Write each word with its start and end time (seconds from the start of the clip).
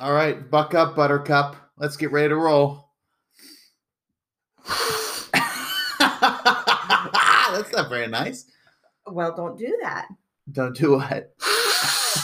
All 0.00 0.12
right, 0.12 0.48
buck 0.48 0.74
up, 0.74 0.94
Buttercup. 0.94 1.56
Let's 1.76 1.96
get 1.96 2.12
ready 2.12 2.28
to 2.28 2.36
roll. 2.36 2.90
That's 7.48 7.72
not 7.72 7.88
very 7.88 8.06
nice. 8.06 8.44
Well, 9.08 9.34
don't 9.34 9.58
do 9.58 9.76
that. 9.82 10.06
Don't 10.52 10.76
do 10.76 10.98
what? 10.98 11.34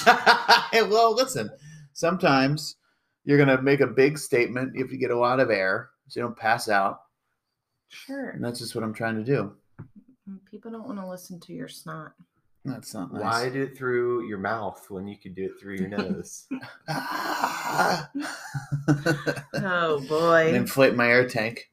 well, 0.73 1.17
listen. 1.17 1.51
Sometimes 1.95 2.77
you're 3.25 3.39
gonna 3.39 3.61
make 3.61 3.81
a 3.81 3.89
big 3.89 4.19
statement 4.19 4.77
if 4.77 4.93
you 4.93 4.99
get 4.99 5.11
a 5.11 5.19
lot 5.19 5.41
of 5.41 5.51
air, 5.51 5.91
so 6.07 6.21
you 6.21 6.27
don't 6.27 6.39
pass 6.39 6.69
out. 6.69 7.01
Sure. 7.89 8.31
And 8.31 8.45
that's 8.45 8.61
just 8.61 8.77
what 8.77 8.85
I'm 8.85 8.95
trying 8.95 9.17
to 9.17 9.25
do. 9.25 9.53
People 10.49 10.71
don't 10.71 10.87
want 10.87 11.01
to 11.01 11.09
listen 11.09 11.41
to 11.41 11.53
your 11.53 11.69
snot. 11.69 12.13
That's 12.65 12.95
not 12.95 13.13
nice. 13.13 13.23
Why 13.23 13.51
do 13.51 13.63
it 13.63 13.77
through 13.77 14.27
your 14.27 14.39
mouth 14.39 14.87
when 14.89 15.07
you 15.07 15.19
could 15.19 15.35
do 15.35 15.45
it 15.45 15.61
through 15.61 15.77
your 15.77 15.89
nose? 15.89 16.47
Oh 19.57 19.99
and 19.99 20.09
boy. 20.09 20.53
inflate 20.55 20.95
my 20.95 21.09
air 21.09 21.27
tank 21.29 21.71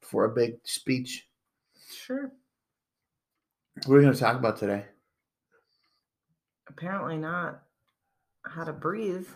for 0.00 0.24
a 0.24 0.28
big 0.34 0.56
speech. 0.64 1.26
Sure. 1.90 2.30
What 3.86 3.94
are 3.94 3.98
we 3.98 4.02
going 4.02 4.12
to 4.14 4.18
talk 4.20 4.36
about 4.36 4.58
today? 4.58 4.84
Apparently 6.68 7.16
not. 7.16 7.62
How 8.44 8.64
to 8.64 8.72
breathe. 8.72 9.28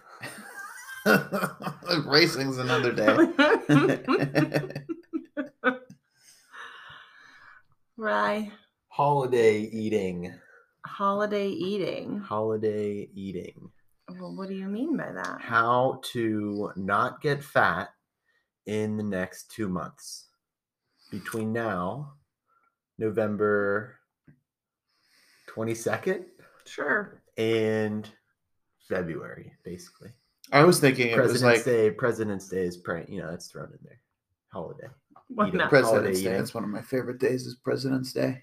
Racing's 2.07 2.59
another 2.59 2.93
day. 2.93 3.17
Rye. 7.97 8.53
Holiday 8.89 9.61
eating. 9.61 10.35
Holiday 10.87 11.49
eating. 11.49 12.19
Holiday 12.21 13.09
eating. 13.15 13.71
Well, 14.21 14.35
what 14.37 14.49
do 14.49 14.55
you 14.55 14.67
mean 14.69 14.97
by 14.97 15.11
that? 15.13 15.41
How 15.41 16.01
to 16.13 16.73
not 16.77 17.21
get 17.21 17.43
fat 17.43 17.89
in 18.67 18.97
the 18.97 19.03
next 19.03 19.51
two 19.51 19.69
months. 19.69 20.29
Between 21.11 21.53
now, 21.53 22.13
November 22.99 23.97
22nd, 25.49 26.25
Sure. 26.65 27.23
and 27.37 28.09
February, 28.89 29.53
basically. 29.65 30.11
I 30.53 30.65
was 30.65 30.79
thinking 30.79 31.09
it 31.09 31.19
was 31.19 31.31
President's 31.33 31.43
like 31.43 31.65
Day. 31.65 31.91
President's 31.91 32.49
Day 32.49 32.65
is, 32.65 32.77
pre- 32.77 33.07
you 33.09 33.21
know, 33.21 33.31
it's 33.31 33.49
thrown 33.49 33.67
in 33.73 33.79
there. 33.83 34.01
Holiday. 34.53 34.89
Why 35.29 35.51
not? 35.51 35.69
President's 35.69 35.91
holiday 35.91 36.13
Day. 36.15 36.21
eating. 36.21 36.33
That's 36.35 36.55
one 36.55 36.65
of 36.65 36.71
my 36.71 36.83
favorite 36.83 37.19
days. 37.19 37.47
Is 37.47 37.57
President's 37.57 38.13
Day. 38.13 38.43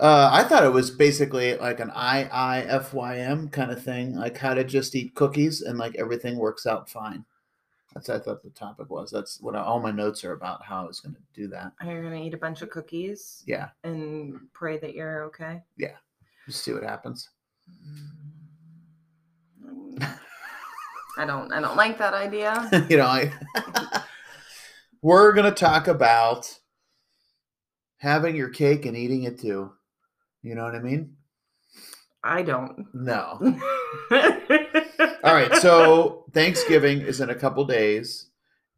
Uh, 0.00 0.30
I 0.32 0.44
thought 0.44 0.64
it 0.64 0.72
was 0.72 0.90
basically 0.90 1.56
like 1.58 1.78
an 1.78 1.90
IIFYM 1.90 3.52
kind 3.52 3.70
of 3.70 3.84
thing, 3.84 4.16
like 4.16 4.38
how 4.38 4.54
to 4.54 4.64
just 4.64 4.96
eat 4.96 5.14
cookies 5.14 5.60
and 5.60 5.78
like 5.78 5.94
everything 5.96 6.38
works 6.38 6.66
out 6.66 6.88
fine. 6.88 7.24
That's 7.94 8.08
what 8.08 8.16
I 8.16 8.20
thought 8.20 8.42
the 8.42 8.50
topic 8.50 8.88
was. 8.88 9.10
That's 9.10 9.40
what 9.42 9.54
I, 9.54 9.60
all 9.60 9.78
my 9.78 9.90
notes 9.90 10.24
are 10.24 10.32
about. 10.32 10.64
How 10.64 10.84
I 10.84 10.86
was 10.86 11.00
going 11.00 11.14
to 11.14 11.20
do 11.34 11.48
that. 11.48 11.72
You're 11.84 11.98
you 11.98 12.02
gonna 12.02 12.24
eat 12.24 12.32
a 12.32 12.38
bunch 12.38 12.62
of 12.62 12.70
cookies 12.70 13.42
Yeah, 13.46 13.68
and 13.84 14.40
pray 14.54 14.78
that 14.78 14.94
you're 14.94 15.24
okay? 15.24 15.60
Yeah. 15.76 15.96
Just 16.46 16.64
see 16.64 16.72
what 16.72 16.82
happens. 16.82 17.28
Mm. 17.68 18.20
I 21.18 21.26
don't. 21.26 21.52
I 21.52 21.60
don't 21.60 21.76
like 21.76 21.98
that 21.98 22.14
idea. 22.14 22.86
you 22.88 22.96
know, 22.96 23.06
I 23.06 23.32
we're 25.02 25.32
going 25.32 25.52
to 25.52 25.52
talk 25.52 25.88
about 25.88 26.58
having 27.98 28.36
your 28.36 28.48
cake 28.48 28.86
and 28.86 28.96
eating 28.96 29.24
it 29.24 29.38
too. 29.38 29.72
You 30.42 30.54
know 30.54 30.64
what 30.64 30.74
I 30.74 30.80
mean? 30.80 31.14
I 32.22 32.42
don't. 32.42 32.86
No. 32.94 33.38
All 35.22 35.34
right, 35.34 35.54
so 35.56 36.24
Thanksgiving 36.32 37.00
is 37.00 37.20
in 37.20 37.30
a 37.30 37.34
couple 37.34 37.64
days, 37.64 38.26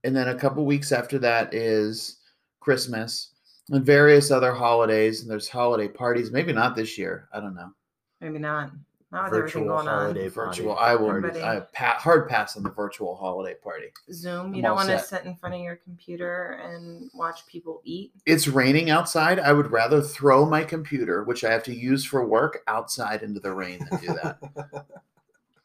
and 0.05 0.15
then 0.15 0.29
a 0.29 0.35
couple 0.35 0.65
weeks 0.65 0.93
after 0.93 1.19
that 1.21 1.53
is 1.55 2.19
Christmas 2.61 3.33
and 3.71 3.85
various 3.85 4.31
other 4.31 4.53
holidays. 4.53 5.23
And 5.23 5.31
there's 5.31 5.49
holiday 5.49 5.89
parties. 5.89 6.31
Maybe 6.31 6.53
not 6.53 6.77
this 6.77 6.97
year. 6.99 7.29
I 7.33 7.41
don't 7.41 7.55
know. 7.55 7.73
maybe 8.21 8.39
not. 8.39 8.71
Not 9.13 9.31
with 9.31 9.39
everything 9.41 9.65
Virtual 9.65 9.77
going 9.77 9.89
on. 9.89 10.01
holiday 10.01 10.29
Virtual. 10.29 10.75
I 10.77 10.95
will. 10.95 11.11
Everybody- 11.11 11.43
I 11.43 11.61
pa- 11.75 11.99
hard 11.99 12.29
pass 12.31 12.57
on 12.57 12.63
the 12.63 12.71
virtual 12.71 13.15
holiday 13.15 13.55
party. 13.63 13.93
Zoom. 14.11 14.47
I'm 14.47 14.55
You 14.55 14.63
don't 14.63 14.71
all 14.71 14.77
want 14.77 14.89
to 14.89 14.99
set. 14.99 15.07
sit 15.21 15.25
in 15.27 15.37
front 15.37 15.55
of 15.55 15.61
your 15.61 15.77
computer 15.77 16.59
and 16.65 17.11
watch 17.15 17.47
people 17.47 17.83
eat. 17.85 18.13
It's 18.25 18.49
raining 18.49 18.89
outside. 18.89 19.39
I 19.39 19.53
would 19.53 19.71
rather 19.71 20.01
throw 20.01 20.47
my 20.47 20.65
computer, 20.65 21.25
which 21.25 21.45
I 21.45 21.53
have 21.53 21.63
to 21.65 21.75
use 21.75 22.07
for 22.07 22.27
work, 22.27 22.63
outside 22.67 23.23
into 23.23 23.39
the 23.39 23.53
rain 23.53 23.87
than 23.91 24.01
do 24.01 24.07
that. 24.23 24.39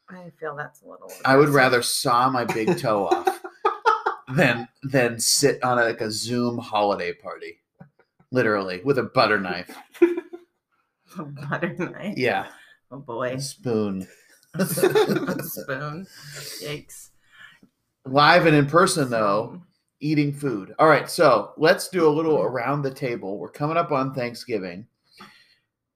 I 0.10 0.30
feel 0.40 0.56
that's 0.56 0.82
a 0.82 0.88
little. 0.90 1.10
I 1.26 1.38
would 1.38 1.50
rather 1.50 1.82
saw 1.82 2.30
my 2.30 2.44
big 2.44 2.78
toe 2.78 3.08
off 3.08 3.42
than 4.36 4.68
than 4.84 5.20
sit 5.20 5.64
on 5.64 5.80
a, 5.80 5.84
like 5.86 6.02
a 6.02 6.12
Zoom 6.12 6.58
holiday 6.58 7.14
party, 7.14 7.60
literally 8.32 8.82
with 8.84 8.98
a 8.98 9.04
butter 9.04 9.40
knife. 9.40 9.74
A 11.18 11.24
butter 11.24 11.74
knife. 11.74 12.16
Yeah, 12.18 12.48
Oh 12.92 13.00
boy. 13.00 13.38
spoon. 13.38 14.08
Spoon. 14.60 16.08
Yikes. 16.62 17.10
Live 18.06 18.46
and 18.46 18.56
in 18.56 18.66
person 18.66 19.10
though, 19.10 19.62
eating 20.00 20.34
food. 20.34 20.74
All 20.80 20.88
right, 20.88 21.10
so 21.10 21.52
let's 21.58 21.90
do 21.90 22.08
a 22.08 22.10
little 22.10 22.42
around 22.42 22.82
the 22.82 22.94
table. 22.94 23.38
We're 23.38 23.52
coming 23.52 23.78
up 23.78 23.92
on 23.92 24.14
Thanksgiving. 24.14 24.88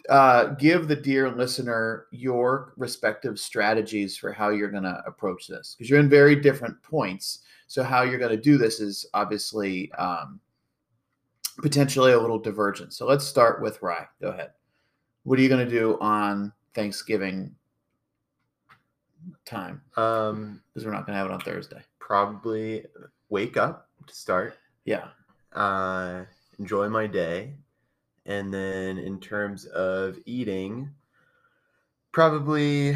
Uh, 0.10 0.48
give 0.56 0.88
the 0.88 0.96
dear 0.96 1.30
listener 1.32 2.08
your 2.12 2.74
respective 2.76 3.40
strategies 3.40 4.18
for 4.18 4.34
how 4.34 4.50
you're 4.50 4.72
going 4.72 4.84
to 4.84 5.02
approach 5.06 5.48
this 5.48 5.76
because 5.76 5.90
you're 5.90 6.00
in 6.00 6.10
very 6.10 6.36
different 6.36 6.82
points. 6.84 7.40
So, 7.68 7.84
how 7.84 8.02
you're 8.02 8.20
going 8.20 8.36
to 8.36 8.42
do 8.42 8.58
this 8.58 8.82
is 8.82 9.06
obviously 9.14 9.92
um, 9.94 10.42
potentially 11.62 12.12
a 12.12 12.20
little 12.20 12.40
divergent. 12.40 12.94
So, 12.94 13.06
let's 13.06 13.26
start 13.26 13.62
with 13.62 13.82
Rye. 13.82 14.08
Go 14.22 14.30
ahead. 14.30 14.52
What 15.24 15.40
are 15.40 15.42
you 15.42 15.50
going 15.50 15.66
to 15.66 15.72
do 15.72 15.98
on 16.02 16.52
Thanksgiving 16.74 17.56
time? 19.46 19.82
Um, 19.98 20.62
Because 20.74 20.86
we're 20.86 20.92
not 20.94 21.06
going 21.06 21.14
to 21.14 21.18
have 21.20 21.28
it 21.28 21.34
on 21.34 21.42
Thursday. 21.42 21.82
probably 22.00 22.86
wake 23.30 23.58
up 23.58 23.88
to 24.08 24.14
start. 24.14 24.58
Yeah. 24.86 25.10
uh, 25.54 26.24
enjoy 26.60 26.90
my 26.90 27.08
day. 27.08 27.56
And 28.26 28.54
then 28.54 28.98
in 28.98 29.20
terms 29.20 29.66
of 29.66 30.18
eating, 30.26 30.90
probably 32.12 32.96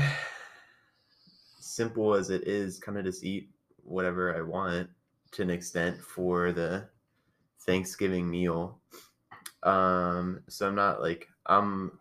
simple 1.59 2.13
as 2.13 2.29
it 2.29 2.47
is, 2.47 2.79
kind 2.79 2.97
of 2.97 3.05
just 3.05 3.23
eat 3.23 3.49
whatever 3.83 4.35
I 4.35 4.41
want 4.41 4.89
to 5.31 5.41
an 5.41 5.49
extent 5.49 5.99
for 5.99 6.51
the 6.51 6.87
Thanksgiving 7.61 8.29
meal. 8.29 8.79
Um, 9.63 10.41
so 10.47 10.67
I'm 10.67 10.75
not 10.75 11.01
like 11.01 11.27
I'm 11.47 11.97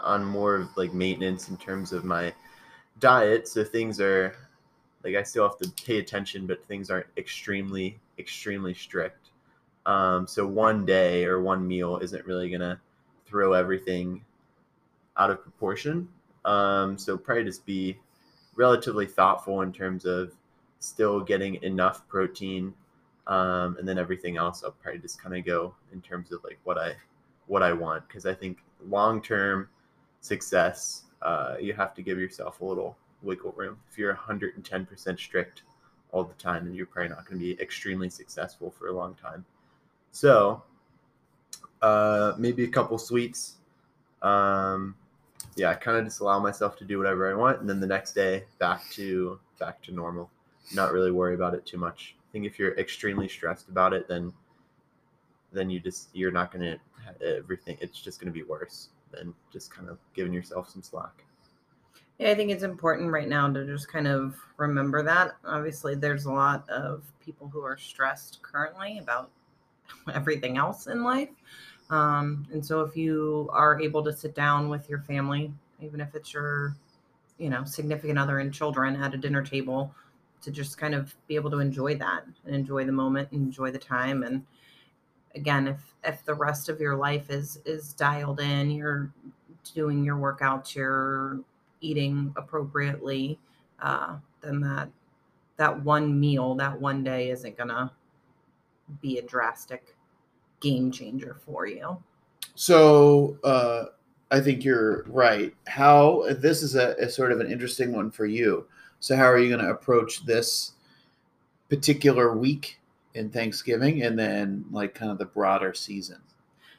on 0.00 0.24
more 0.24 0.56
of 0.56 0.76
like 0.76 0.92
maintenance 0.92 1.48
in 1.48 1.56
terms 1.56 1.92
of 1.92 2.04
my 2.04 2.32
diet. 3.00 3.48
So 3.48 3.64
things 3.64 4.00
are 4.00 4.34
like 5.04 5.14
I 5.14 5.22
still 5.22 5.48
have 5.48 5.58
to 5.58 5.84
pay 5.84 5.98
attention, 5.98 6.46
but 6.46 6.64
things 6.66 6.90
aren't 6.90 7.06
extremely, 7.16 7.98
extremely 8.18 8.74
strict. 8.74 9.30
Um, 9.86 10.26
so 10.26 10.46
one 10.46 10.84
day 10.84 11.24
or 11.24 11.40
one 11.40 11.66
meal 11.66 11.98
isn't 11.98 12.26
really 12.26 12.50
gonna 12.50 12.80
throw 13.26 13.52
everything 13.52 14.24
out 15.16 15.30
of 15.30 15.42
proportion. 15.42 16.08
Um, 16.44 16.98
so 16.98 17.16
probably 17.16 17.44
just 17.44 17.66
be 17.66 17.98
relatively 18.56 19.06
thoughtful 19.06 19.62
in 19.62 19.72
terms 19.72 20.04
of 20.04 20.32
still 20.80 21.20
getting 21.20 21.62
enough 21.62 22.06
protein, 22.08 22.74
um, 23.26 23.76
and 23.78 23.88
then 23.88 23.98
everything 23.98 24.36
else 24.36 24.62
I'll 24.64 24.72
probably 24.72 25.00
just 25.00 25.22
kind 25.22 25.36
of 25.36 25.44
go 25.44 25.74
in 25.92 26.00
terms 26.00 26.32
of 26.32 26.42
like 26.44 26.58
what 26.64 26.78
I 26.78 26.94
what 27.46 27.62
I 27.62 27.72
want 27.72 28.06
because 28.08 28.26
I 28.26 28.34
think 28.34 28.58
long 28.86 29.22
term 29.22 29.68
success 30.20 31.04
uh, 31.22 31.56
you 31.60 31.72
have 31.74 31.94
to 31.94 32.02
give 32.02 32.18
yourself 32.18 32.60
a 32.60 32.64
little 32.64 32.96
wiggle 33.22 33.52
room. 33.56 33.78
If 33.90 33.98
you're 33.98 34.14
110% 34.14 35.18
strict 35.18 35.62
all 36.12 36.24
the 36.24 36.34
time, 36.34 36.64
then 36.64 36.74
you're 36.74 36.86
probably 36.86 37.10
not 37.10 37.26
going 37.26 37.38
to 37.40 37.44
be 37.44 37.60
extremely 37.60 38.08
successful 38.08 38.70
for 38.70 38.88
a 38.88 38.92
long 38.92 39.14
time. 39.14 39.44
So, 40.12 40.62
uh, 41.82 42.34
maybe 42.38 42.64
a 42.64 42.68
couple 42.68 42.98
sweets. 42.98 43.56
Um, 44.22 44.94
yeah, 45.56 45.70
I 45.70 45.74
kind 45.74 45.96
of 45.96 46.04
just 46.04 46.20
allow 46.20 46.38
myself 46.38 46.76
to 46.78 46.84
do 46.84 46.98
whatever 46.98 47.30
I 47.30 47.34
want, 47.34 47.60
and 47.60 47.68
then 47.68 47.80
the 47.80 47.86
next 47.86 48.12
day 48.12 48.44
back 48.58 48.88
to 48.92 49.38
back 49.58 49.82
to 49.82 49.92
normal. 49.92 50.30
Not 50.74 50.92
really 50.92 51.10
worry 51.10 51.34
about 51.34 51.54
it 51.54 51.66
too 51.66 51.78
much. 51.78 52.14
I 52.18 52.32
think 52.32 52.44
if 52.44 52.58
you're 52.58 52.76
extremely 52.78 53.28
stressed 53.28 53.68
about 53.68 53.92
it, 53.92 54.08
then 54.08 54.32
then 55.52 55.70
you 55.70 55.80
just 55.80 56.08
you're 56.12 56.32
not 56.32 56.52
going 56.52 56.64
to 56.64 56.78
everything. 57.24 57.78
It's 57.80 58.00
just 58.00 58.20
going 58.20 58.32
to 58.32 58.38
be 58.38 58.42
worse 58.42 58.88
than 59.12 59.34
just 59.52 59.70
kind 59.70 59.88
of 59.88 59.98
giving 60.14 60.32
yourself 60.32 60.68
some 60.70 60.82
slack. 60.82 61.24
Yeah, 62.18 62.30
I 62.30 62.34
think 62.34 62.50
it's 62.50 62.64
important 62.64 63.12
right 63.12 63.28
now 63.28 63.50
to 63.52 63.64
just 63.64 63.88
kind 63.88 64.08
of 64.08 64.36
remember 64.56 65.02
that. 65.04 65.36
Obviously, 65.44 65.94
there's 65.94 66.24
a 66.24 66.32
lot 66.32 66.68
of 66.68 67.04
people 67.24 67.48
who 67.48 67.62
are 67.62 67.76
stressed 67.76 68.42
currently 68.42 68.98
about 68.98 69.30
everything 70.14 70.56
else 70.56 70.88
in 70.88 71.04
life. 71.04 71.30
Um, 71.90 72.46
and 72.52 72.64
so, 72.64 72.80
if 72.80 72.96
you 72.96 73.48
are 73.52 73.80
able 73.80 74.02
to 74.04 74.12
sit 74.12 74.34
down 74.34 74.68
with 74.68 74.88
your 74.90 74.98
family, 75.00 75.52
even 75.80 76.00
if 76.00 76.14
it's 76.14 76.34
your 76.34 76.74
you 77.38 77.48
know, 77.48 77.64
significant 77.64 78.18
other 78.18 78.40
and 78.40 78.52
children 78.52 78.96
at 78.96 79.14
a 79.14 79.16
dinner 79.16 79.42
table 79.42 79.94
to 80.42 80.50
just 80.50 80.76
kind 80.76 80.94
of 80.94 81.14
be 81.26 81.36
able 81.36 81.50
to 81.50 81.60
enjoy 81.60 81.94
that 81.96 82.24
and 82.44 82.54
enjoy 82.54 82.84
the 82.84 82.92
moment 82.92 83.28
and 83.32 83.46
enjoy 83.46 83.70
the 83.70 83.78
time 83.78 84.22
and 84.22 84.44
again 85.38 85.68
if 85.68 85.94
if 86.04 86.24
the 86.24 86.34
rest 86.34 86.68
of 86.68 86.80
your 86.80 86.96
life 86.96 87.30
is 87.30 87.60
is 87.64 87.92
dialed 87.92 88.40
in 88.40 88.70
you're 88.70 89.10
doing 89.74 90.04
your 90.04 90.16
workouts 90.16 90.74
you're 90.74 91.40
eating 91.80 92.32
appropriately 92.36 93.38
uh, 93.80 94.16
then 94.40 94.60
that 94.60 94.88
that 95.56 95.82
one 95.84 96.18
meal 96.18 96.54
that 96.54 96.78
one 96.78 97.02
day 97.02 97.30
isn't 97.30 97.56
gonna 97.56 97.90
be 99.00 99.18
a 99.18 99.22
drastic 99.22 99.96
game 100.60 100.90
changer 100.90 101.36
for 101.44 101.66
you 101.66 101.96
So 102.54 103.38
uh, 103.44 103.84
I 104.32 104.40
think 104.40 104.64
you're 104.64 105.04
right. 105.04 105.54
How 105.68 106.24
this 106.40 106.62
is 106.64 106.74
a, 106.74 106.96
a 106.98 107.08
sort 107.08 107.30
of 107.30 107.38
an 107.38 107.50
interesting 107.50 107.92
one 107.92 108.10
for 108.10 108.26
you. 108.26 108.66
So 108.98 109.14
how 109.14 109.26
are 109.26 109.38
you 109.38 109.48
going 109.48 109.64
to 109.64 109.70
approach 109.70 110.26
this 110.26 110.72
particular 111.68 112.36
week 112.36 112.77
in 113.18 113.30
Thanksgiving, 113.30 114.02
and 114.02 114.18
then 114.18 114.64
like 114.70 114.94
kind 114.94 115.10
of 115.10 115.18
the 115.18 115.26
broader 115.26 115.74
season? 115.74 116.18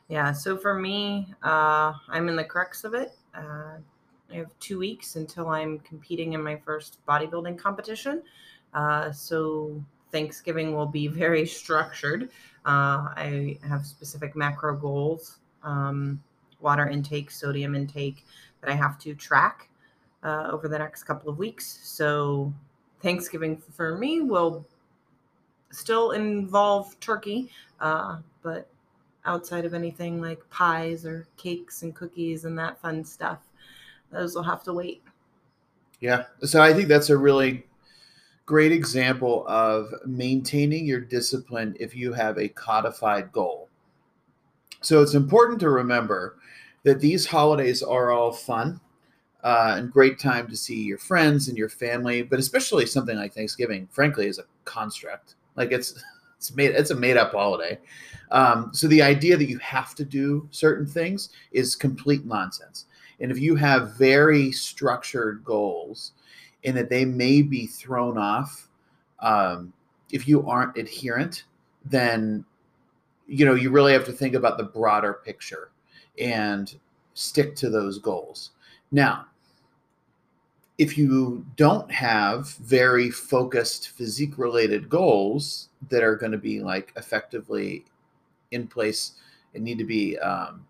Yeah, 0.07 0.31
so 0.31 0.57
for 0.57 0.73
me, 0.73 1.27
uh, 1.43 1.93
I'm 2.07 2.29
in 2.29 2.35
the 2.35 2.43
crux 2.43 2.83
of 2.83 2.95
it. 2.95 3.11
Uh, 3.35 3.77
I 4.31 4.35
have 4.35 4.57
two 4.59 4.79
weeks 4.79 5.15
until 5.15 5.49
I'm 5.49 5.79
competing 5.79 6.33
in 6.33 6.41
my 6.41 6.55
first 6.55 6.97
bodybuilding 7.07 7.57
competition. 7.57 8.23
Uh, 8.73 9.11
so 9.11 9.83
Thanksgiving 10.11 10.75
will 10.75 10.87
be 10.87 11.07
very 11.23 11.45
structured. 11.45 12.29
Uh, 12.65 13.13
I 13.15 13.59
have 13.67 13.85
specific 13.85 14.35
macro 14.35 14.75
goals, 14.75 15.37
um, 15.63 16.21
water 16.59 16.87
intake, 16.87 17.29
sodium 17.29 17.75
intake 17.75 18.25
that 18.61 18.69
I 18.69 18.75
have 18.75 18.97
to 18.99 19.13
track 19.13 19.69
uh, 20.23 20.49
over 20.51 20.67
the 20.67 20.77
next 20.77 21.03
couple 21.03 21.29
of 21.29 21.37
weeks. 21.37 21.79
So 21.83 22.53
Thanksgiving 23.01 23.57
for 23.57 23.97
me 23.97 24.21
will 24.21 24.65
still 25.71 26.11
involve 26.11 26.99
turkey, 26.99 27.49
uh, 27.79 28.17
but 28.41 28.67
outside 29.25 29.65
of 29.65 29.73
anything 29.73 30.21
like 30.21 30.47
pies 30.49 31.05
or 31.05 31.27
cakes 31.37 31.83
and 31.83 31.95
cookies 31.95 32.45
and 32.45 32.57
that 32.57 32.81
fun 32.81 33.03
stuff. 33.03 33.39
Those 34.11 34.35
will 34.35 34.43
have 34.43 34.63
to 34.63 34.73
wait. 34.73 35.03
Yeah. 35.99 36.25
So 36.43 36.61
I 36.61 36.73
think 36.73 36.87
that's 36.87 37.09
a 37.09 37.17
really 37.17 37.65
great 38.45 38.71
example 38.71 39.45
of 39.47 39.93
maintaining 40.05 40.85
your 40.85 41.01
discipline 41.01 41.75
if 41.79 41.95
you 41.95 42.13
have 42.13 42.37
a 42.37 42.47
codified 42.49 43.31
goal. 43.31 43.69
So 44.81 45.01
it's 45.03 45.13
important 45.13 45.59
to 45.59 45.69
remember 45.69 46.37
that 46.83 47.01
these 47.01 47.27
holidays 47.27 47.83
are 47.83 48.11
all 48.11 48.31
fun 48.31 48.79
uh, 49.43 49.75
and 49.77 49.91
great 49.91 50.19
time 50.19 50.47
to 50.47 50.55
see 50.55 50.81
your 50.81 50.97
friends 50.97 51.47
and 51.47 51.57
your 51.57 51.69
family, 51.69 52.21
but 52.21 52.39
especially 52.39 52.85
something 52.85 53.17
like 53.17 53.33
Thanksgiving, 53.33 53.87
frankly, 53.91 54.25
is 54.25 54.39
a 54.39 54.45
construct. 54.65 55.35
Like 55.59 55.71
it's 55.71 56.03
it's 56.37 56.55
made 56.55 56.71
it's 56.71 56.89
a 56.89 56.95
made 56.95 57.17
up 57.17 57.33
holiday. 57.33 57.77
Um, 58.31 58.71
so 58.73 58.87
the 58.87 59.01
idea 59.01 59.37
that 59.37 59.49
you 59.49 59.59
have 59.59 59.93
to 59.95 60.05
do 60.05 60.47
certain 60.51 60.85
things 60.85 61.29
is 61.51 61.75
complete 61.75 62.25
nonsense. 62.25 62.85
And 63.19 63.31
if 63.31 63.39
you 63.39 63.55
have 63.57 63.95
very 63.95 64.51
structured 64.51 65.43
goals, 65.43 66.13
and 66.63 66.75
that 66.77 66.89
they 66.89 67.05
may 67.05 67.41
be 67.41 67.67
thrown 67.67 68.17
off 68.17 68.69
um, 69.19 69.73
if 70.11 70.27
you 70.27 70.47
aren't 70.47 70.77
adherent, 70.77 71.43
then 71.85 72.45
you 73.27 73.45
know 73.45 73.55
you 73.55 73.69
really 73.69 73.93
have 73.93 74.05
to 74.05 74.13
think 74.13 74.33
about 74.33 74.57
the 74.57 74.63
broader 74.63 75.19
picture 75.25 75.71
and 76.17 76.79
stick 77.13 77.55
to 77.57 77.69
those 77.69 77.99
goals. 77.99 78.51
Now, 78.91 79.25
if 80.79 80.97
you 80.97 81.45
don't 81.57 81.91
have 81.91 82.47
very 82.55 83.11
focused 83.11 83.89
physique 83.89 84.37
related 84.37 84.89
goals 84.89 85.67
that 85.89 86.03
are 86.03 86.15
going 86.15 86.31
to 86.31 86.37
be 86.37 86.61
like 86.61 86.93
effectively 86.95 87.83
in 88.51 88.65
place 88.65 89.11
and 89.53 89.61
need 89.61 89.77
to 89.77 89.83
be 89.83 90.17
um, 90.19 90.65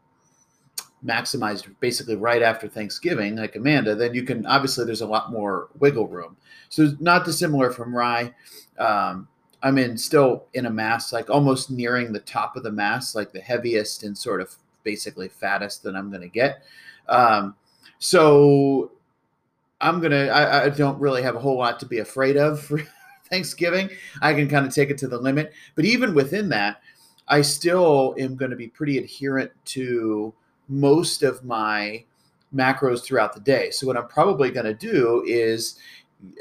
maximized 1.06 1.68
basically 1.80 2.16
right 2.16 2.42
after 2.42 2.68
Thanksgiving, 2.68 3.36
like 3.36 3.56
Amanda, 3.56 3.94
then 3.94 4.16
you 4.16 4.24
can 4.24 4.48
obviously 4.48 4.84
there's 4.84 5.02
a 5.02 5.08
lot 5.08 5.32
more 5.32 5.70
wiggle 5.78 6.08
room. 6.08 6.36
So 6.70 6.90
not 7.00 7.24
dissimilar 7.24 7.70
from 7.70 7.96
Rye. 7.96 8.34
Um, 8.80 9.28
I'm 9.62 9.78
in 9.78 9.96
still 9.96 10.46
in 10.56 10.66
a 10.66 10.72
mass, 10.72 11.14
like 11.14 11.30
almost 11.30 11.70
nearing 11.70 12.12
the 12.12 12.20
top 12.22 12.56
of 12.56 12.64
the 12.64 12.72
mass, 12.72 13.14
like 13.14 13.32
the 13.32 13.42
heaviest 13.42 14.02
and 14.02 14.18
sort 14.18 14.42
of 14.42 14.56
basically 14.84 15.28
fattest 15.28 15.84
that 15.84 15.96
I'm 15.96 16.10
going 16.10 16.24
to 16.24 16.30
get. 16.30 16.64
Um, 17.08 17.56
so 18.00 18.92
I'm 19.82 20.00
gonna. 20.00 20.28
I, 20.28 20.66
I 20.66 20.70
don't 20.70 21.00
really 21.00 21.22
have 21.22 21.36
a 21.36 21.40
whole 21.40 21.58
lot 21.58 21.80
to 21.80 21.86
be 21.86 22.00
afraid 22.00 22.38
of 22.38 22.60
for 22.62 22.82
Thanksgiving. 23.30 23.90
I 24.22 24.34
can 24.34 24.50
kind 24.50 24.66
of 24.66 24.74
take 24.74 24.90
it 24.90 24.98
to 25.00 25.08
the 25.08 25.18
limit, 25.18 25.54
but 25.76 25.86
even 25.86 26.14
within 26.14 26.50
that, 26.50 26.82
I 27.28 27.42
still 27.42 28.16
am 28.18 28.36
going 28.36 28.52
to 28.52 28.58
be 28.58 28.68
pretty 28.68 28.98
adherent 28.98 29.52
to 29.66 30.34
most 30.68 31.24
of 31.24 31.44
my 31.44 32.04
macros 32.54 33.04
throughout 33.04 33.34
the 33.34 33.40
day. 33.40 33.70
So 33.70 33.86
what 33.86 33.98
I'm 33.98 34.08
probably 34.08 34.50
going 34.50 34.66
to 34.66 34.74
do 34.74 35.24
is 35.28 35.78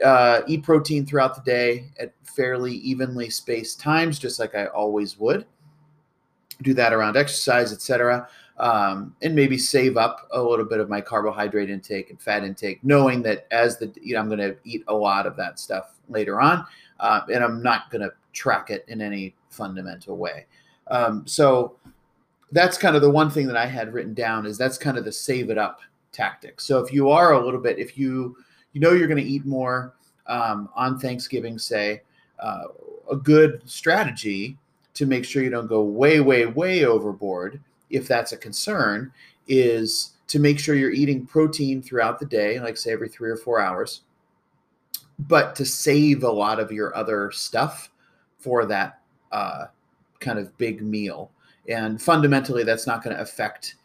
uh, 0.04 0.40
eat 0.46 0.62
protein 0.62 1.06
throughout 1.06 1.34
the 1.34 1.42
day 1.42 1.90
at 2.00 2.12
fairly 2.24 2.74
evenly 2.74 3.30
spaced 3.30 3.80
times, 3.80 4.18
just 4.18 4.38
like 4.38 4.54
I 4.54 4.66
always 4.66 5.18
would. 5.18 5.46
Do 6.62 6.74
that 6.74 6.92
around 6.92 7.16
exercise, 7.16 7.72
etc., 7.72 8.28
um, 8.58 9.14
and 9.22 9.34
maybe 9.34 9.56
save 9.56 9.96
up 9.96 10.28
a 10.32 10.42
little 10.42 10.64
bit 10.64 10.80
of 10.80 10.88
my 10.88 11.00
carbohydrate 11.00 11.70
intake 11.70 12.10
and 12.10 12.20
fat 12.20 12.44
intake, 12.44 12.82
knowing 12.82 13.22
that 13.22 13.46
as 13.50 13.78
the 13.78 13.92
you 14.00 14.14
know 14.14 14.20
I'm 14.20 14.28
going 14.28 14.38
to 14.38 14.56
eat 14.64 14.84
a 14.88 14.94
lot 14.94 15.26
of 15.26 15.36
that 15.36 15.58
stuff 15.58 15.94
later 16.08 16.40
on, 16.40 16.64
uh, 17.00 17.20
and 17.32 17.44
I'm 17.44 17.62
not 17.62 17.90
going 17.90 18.02
to 18.02 18.12
track 18.32 18.70
it 18.70 18.84
in 18.88 19.00
any 19.00 19.34
fundamental 19.50 20.16
way. 20.16 20.46
Um, 20.88 21.26
so 21.26 21.76
that's 22.52 22.78
kind 22.78 22.96
of 22.96 23.02
the 23.02 23.10
one 23.10 23.30
thing 23.30 23.46
that 23.46 23.56
I 23.56 23.66
had 23.66 23.92
written 23.92 24.14
down 24.14 24.46
is 24.46 24.58
that's 24.58 24.78
kind 24.78 24.98
of 24.98 25.04
the 25.04 25.12
save 25.12 25.50
it 25.50 25.58
up 25.58 25.80
tactic. 26.12 26.60
So 26.60 26.80
if 26.80 26.92
you 26.92 27.10
are 27.10 27.34
a 27.34 27.44
little 27.44 27.60
bit, 27.60 27.78
if 27.78 27.96
you 27.96 28.36
you 28.72 28.80
know 28.80 28.92
you're 28.92 29.08
going 29.08 29.22
to 29.22 29.30
eat 29.30 29.46
more 29.46 29.94
um, 30.26 30.68
on 30.74 30.98
Thanksgiving, 30.98 31.58
say 31.58 32.02
uh, 32.40 32.64
a 33.10 33.16
good 33.16 33.62
strategy 33.66 34.58
to 34.94 35.06
make 35.06 35.24
sure 35.24 35.42
you 35.42 35.50
don't 35.50 35.68
go 35.68 35.82
way, 35.82 36.20
way, 36.20 36.46
way 36.46 36.84
overboard, 36.84 37.60
if 37.90 38.08
that's 38.08 38.32
a 38.32 38.36
concern, 38.36 39.12
is 39.46 40.12
to 40.28 40.38
make 40.38 40.58
sure 40.58 40.74
you're 40.74 40.90
eating 40.90 41.26
protein 41.26 41.82
throughout 41.82 42.18
the 42.18 42.26
day, 42.26 42.60
like 42.60 42.76
say 42.76 42.92
every 42.92 43.08
three 43.08 43.30
or 43.30 43.36
four 43.36 43.60
hours, 43.60 44.02
but 45.20 45.56
to 45.56 45.64
save 45.64 46.22
a 46.22 46.30
lot 46.30 46.60
of 46.60 46.70
your 46.70 46.94
other 46.94 47.30
stuff 47.30 47.90
for 48.38 48.66
that 48.66 49.00
uh, 49.32 49.66
kind 50.20 50.38
of 50.38 50.56
big 50.58 50.82
meal. 50.82 51.30
And 51.68 52.00
fundamentally, 52.00 52.62
that's 52.62 52.86
not 52.86 53.02
going 53.02 53.16
to 53.16 53.22
affect 53.22 53.76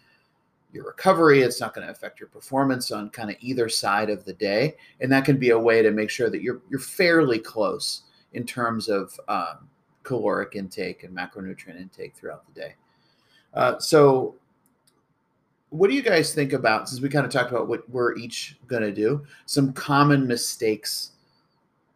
your 0.73 0.85
recovery. 0.85 1.41
It's 1.41 1.59
not 1.59 1.73
going 1.73 1.85
to 1.85 1.91
affect 1.91 2.19
your 2.19 2.29
performance 2.29 2.91
on 2.91 3.09
kind 3.09 3.29
of 3.29 3.35
either 3.39 3.69
side 3.69 4.09
of 4.09 4.25
the 4.25 4.33
day. 4.33 4.75
And 4.99 5.11
that 5.11 5.25
can 5.25 5.37
be 5.37 5.51
a 5.51 5.59
way 5.59 5.81
to 5.81 5.91
make 5.91 6.09
sure 6.09 6.29
that 6.29 6.41
you're 6.41 6.61
you're 6.69 6.79
fairly 6.79 7.39
close 7.39 8.03
in 8.33 8.45
terms 8.45 8.89
of 8.89 9.17
um, 9.27 9.69
caloric 10.03 10.55
intake 10.55 11.03
and 11.03 11.15
macronutrient 11.15 11.79
intake 11.79 12.15
throughout 12.15 12.45
the 12.47 12.59
day. 12.59 12.75
Uh, 13.53 13.77
so, 13.79 14.35
what 15.69 15.89
do 15.89 15.95
you 15.95 16.01
guys 16.01 16.33
think 16.33 16.53
about? 16.53 16.89
Since 16.89 17.01
we 17.01 17.09
kind 17.09 17.25
of 17.25 17.31
talked 17.31 17.51
about 17.51 17.67
what 17.67 17.89
we're 17.89 18.15
each 18.15 18.57
going 18.67 18.83
to 18.83 18.91
do, 18.91 19.25
some 19.45 19.73
common 19.73 20.27
mistakes 20.27 21.11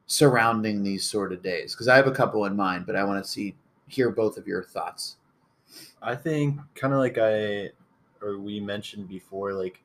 surrounding 0.07 0.83
these 0.83 1.03
sort 1.03 1.31
of 1.31 1.43
days. 1.43 1.73
Because 1.73 1.87
I 1.87 1.95
have 1.95 2.07
a 2.07 2.11
couple 2.11 2.45
in 2.45 2.55
mind, 2.55 2.85
but 2.85 2.95
I 2.95 3.03
want 3.03 3.23
to 3.23 3.29
see 3.29 3.55
hear 3.87 4.09
both 4.09 4.37
of 4.37 4.47
your 4.47 4.63
thoughts. 4.63 5.17
I 6.01 6.15
think 6.15 6.59
kind 6.75 6.93
of 6.93 6.99
like 6.99 7.17
I 7.17 7.71
or 8.21 8.39
we 8.39 8.59
mentioned 8.59 9.07
before, 9.07 9.53
like 9.53 9.81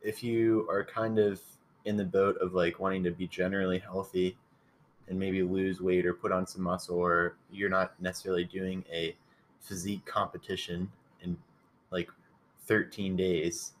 if 0.00 0.22
you 0.22 0.66
are 0.70 0.84
kind 0.84 1.18
of 1.18 1.40
in 1.84 1.96
the 1.96 2.04
boat 2.04 2.36
of 2.40 2.54
like 2.54 2.80
wanting 2.80 3.04
to 3.04 3.10
be 3.10 3.26
generally 3.26 3.78
healthy 3.78 4.36
and 5.08 5.18
maybe 5.18 5.42
lose 5.42 5.80
weight 5.80 6.06
or 6.06 6.14
put 6.14 6.32
on 6.32 6.46
some 6.46 6.62
muscle, 6.62 6.98
or 6.98 7.36
you're 7.50 7.70
not 7.70 8.00
necessarily 8.00 8.44
doing 8.44 8.84
a 8.92 9.16
physique 9.60 10.04
competition 10.04 10.90
in 11.22 11.36
like 11.90 12.10
13 12.66 13.16
days, 13.16 13.72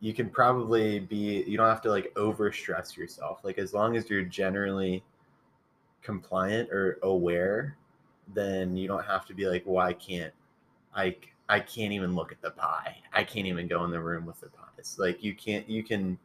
you 0.00 0.12
can 0.12 0.28
probably 0.28 1.00
be, 1.00 1.44
you 1.46 1.56
don't 1.56 1.68
have 1.68 1.82
to 1.82 1.90
like 1.90 2.12
over 2.16 2.52
stress 2.52 2.96
yourself. 2.96 3.40
Like 3.44 3.58
as 3.58 3.72
long 3.72 3.96
as 3.96 4.08
you're 4.10 4.22
generally 4.22 5.02
compliant 6.02 6.70
or 6.70 6.98
aware, 7.02 7.76
then 8.34 8.76
you 8.76 8.88
don't 8.88 9.04
have 9.04 9.26
to 9.26 9.34
be 9.34 9.46
like, 9.46 9.62
well, 9.66 9.84
I 9.84 9.92
can't 9.92 10.32
I 10.94 11.16
I 11.48 11.60
can't 11.60 11.92
even 11.92 12.14
look 12.14 12.32
at 12.32 12.40
the 12.40 12.50
pie. 12.50 12.96
I 13.12 13.24
can't 13.24 13.46
even 13.46 13.66
go 13.66 13.84
in 13.84 13.90
the 13.90 14.00
room 14.00 14.26
with 14.26 14.40
the 14.40 14.48
pies. 14.48 14.96
Like 14.98 15.22
you 15.22 15.34
can't 15.34 15.68
you 15.68 15.82
can 15.82 16.18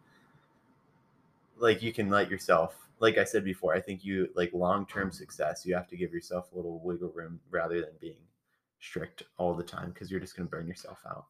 like 1.57 1.81
you 1.81 1.93
can 1.93 2.09
let 2.09 2.29
yourself 2.29 2.75
like 2.99 3.17
I 3.17 3.23
said 3.23 3.43
before, 3.43 3.75
I 3.75 3.79
think 3.79 4.03
you 4.03 4.29
like 4.35 4.51
long-term 4.53 5.09
mm. 5.09 5.13
success, 5.13 5.65
you 5.65 5.75
have 5.75 5.87
to 5.89 5.95
give 5.95 6.11
yourself 6.11 6.51
a 6.51 6.55
little 6.55 6.79
wiggle 6.79 7.09
room 7.09 7.39
rather 7.51 7.79
than 7.79 7.91
being 8.01 8.15
strict 8.79 9.23
all 9.37 9.53
the 9.53 9.63
time 9.63 9.91
because 9.91 10.09
you're 10.11 10.19
just 10.19 10.35
going 10.35 10.47
to 10.47 10.51
burn 10.51 10.67
yourself 10.67 10.99
out. 11.07 11.25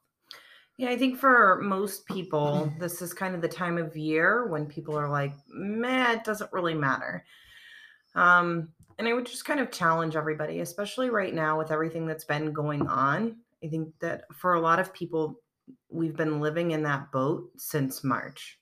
Yeah, 0.78 0.90
I 0.90 0.98
think 0.98 1.18
for 1.18 1.60
most 1.64 2.06
people, 2.06 2.72
this 2.80 3.02
is 3.02 3.12
kind 3.12 3.34
of 3.34 3.42
the 3.42 3.48
time 3.48 3.80
of 3.80 3.98
year 3.98 4.46
when 4.48 4.68
people 4.68 4.96
are 4.96 5.10
like, 5.10 5.34
meh, 5.50 6.14
it 6.14 6.24
doesn't 6.24 6.54
really 6.54 6.76
matter. 6.76 7.26
Um, 8.14 8.70
and 9.00 9.08
I 9.08 9.14
would 9.14 9.26
just 9.26 9.46
kind 9.46 9.60
of 9.60 9.72
challenge 9.72 10.16
everybody, 10.16 10.60
especially 10.60 11.10
right 11.10 11.34
now 11.34 11.58
with 11.58 11.72
everything 11.72 12.06
that's 12.06 12.26
been 12.26 12.54
going 12.54 12.88
on. 12.88 13.38
I 13.64 13.68
think 13.68 13.90
that 14.02 14.26
for 14.34 14.54
a 14.54 14.62
lot 14.62 14.80
of 14.80 14.94
people, 14.94 15.40
we've 15.90 16.16
been 16.16 16.40
living 16.40 16.72
in 16.72 16.84
that 16.84 17.12
boat 17.12 17.50
since 17.58 18.04
March, 18.04 18.60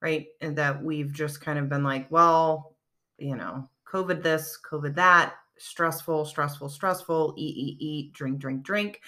right? 0.00 0.28
And 0.40 0.56
that 0.56 0.82
we've 0.82 1.12
just 1.12 1.42
kind 1.42 1.58
of 1.58 1.68
been 1.68 1.84
like, 1.84 2.10
well, 2.10 2.74
you 3.18 3.36
know, 3.36 3.68
COVID 3.86 4.22
this, 4.22 4.58
COVID 4.70 4.94
that, 4.94 5.34
stressful, 5.60 6.24
stressful, 6.24 6.68
stressful, 6.68 7.34
eat, 7.36 7.56
eat, 7.56 7.76
eat, 7.80 8.12
drink, 8.12 8.38
drink, 8.38 8.62
drink. 8.62 9.00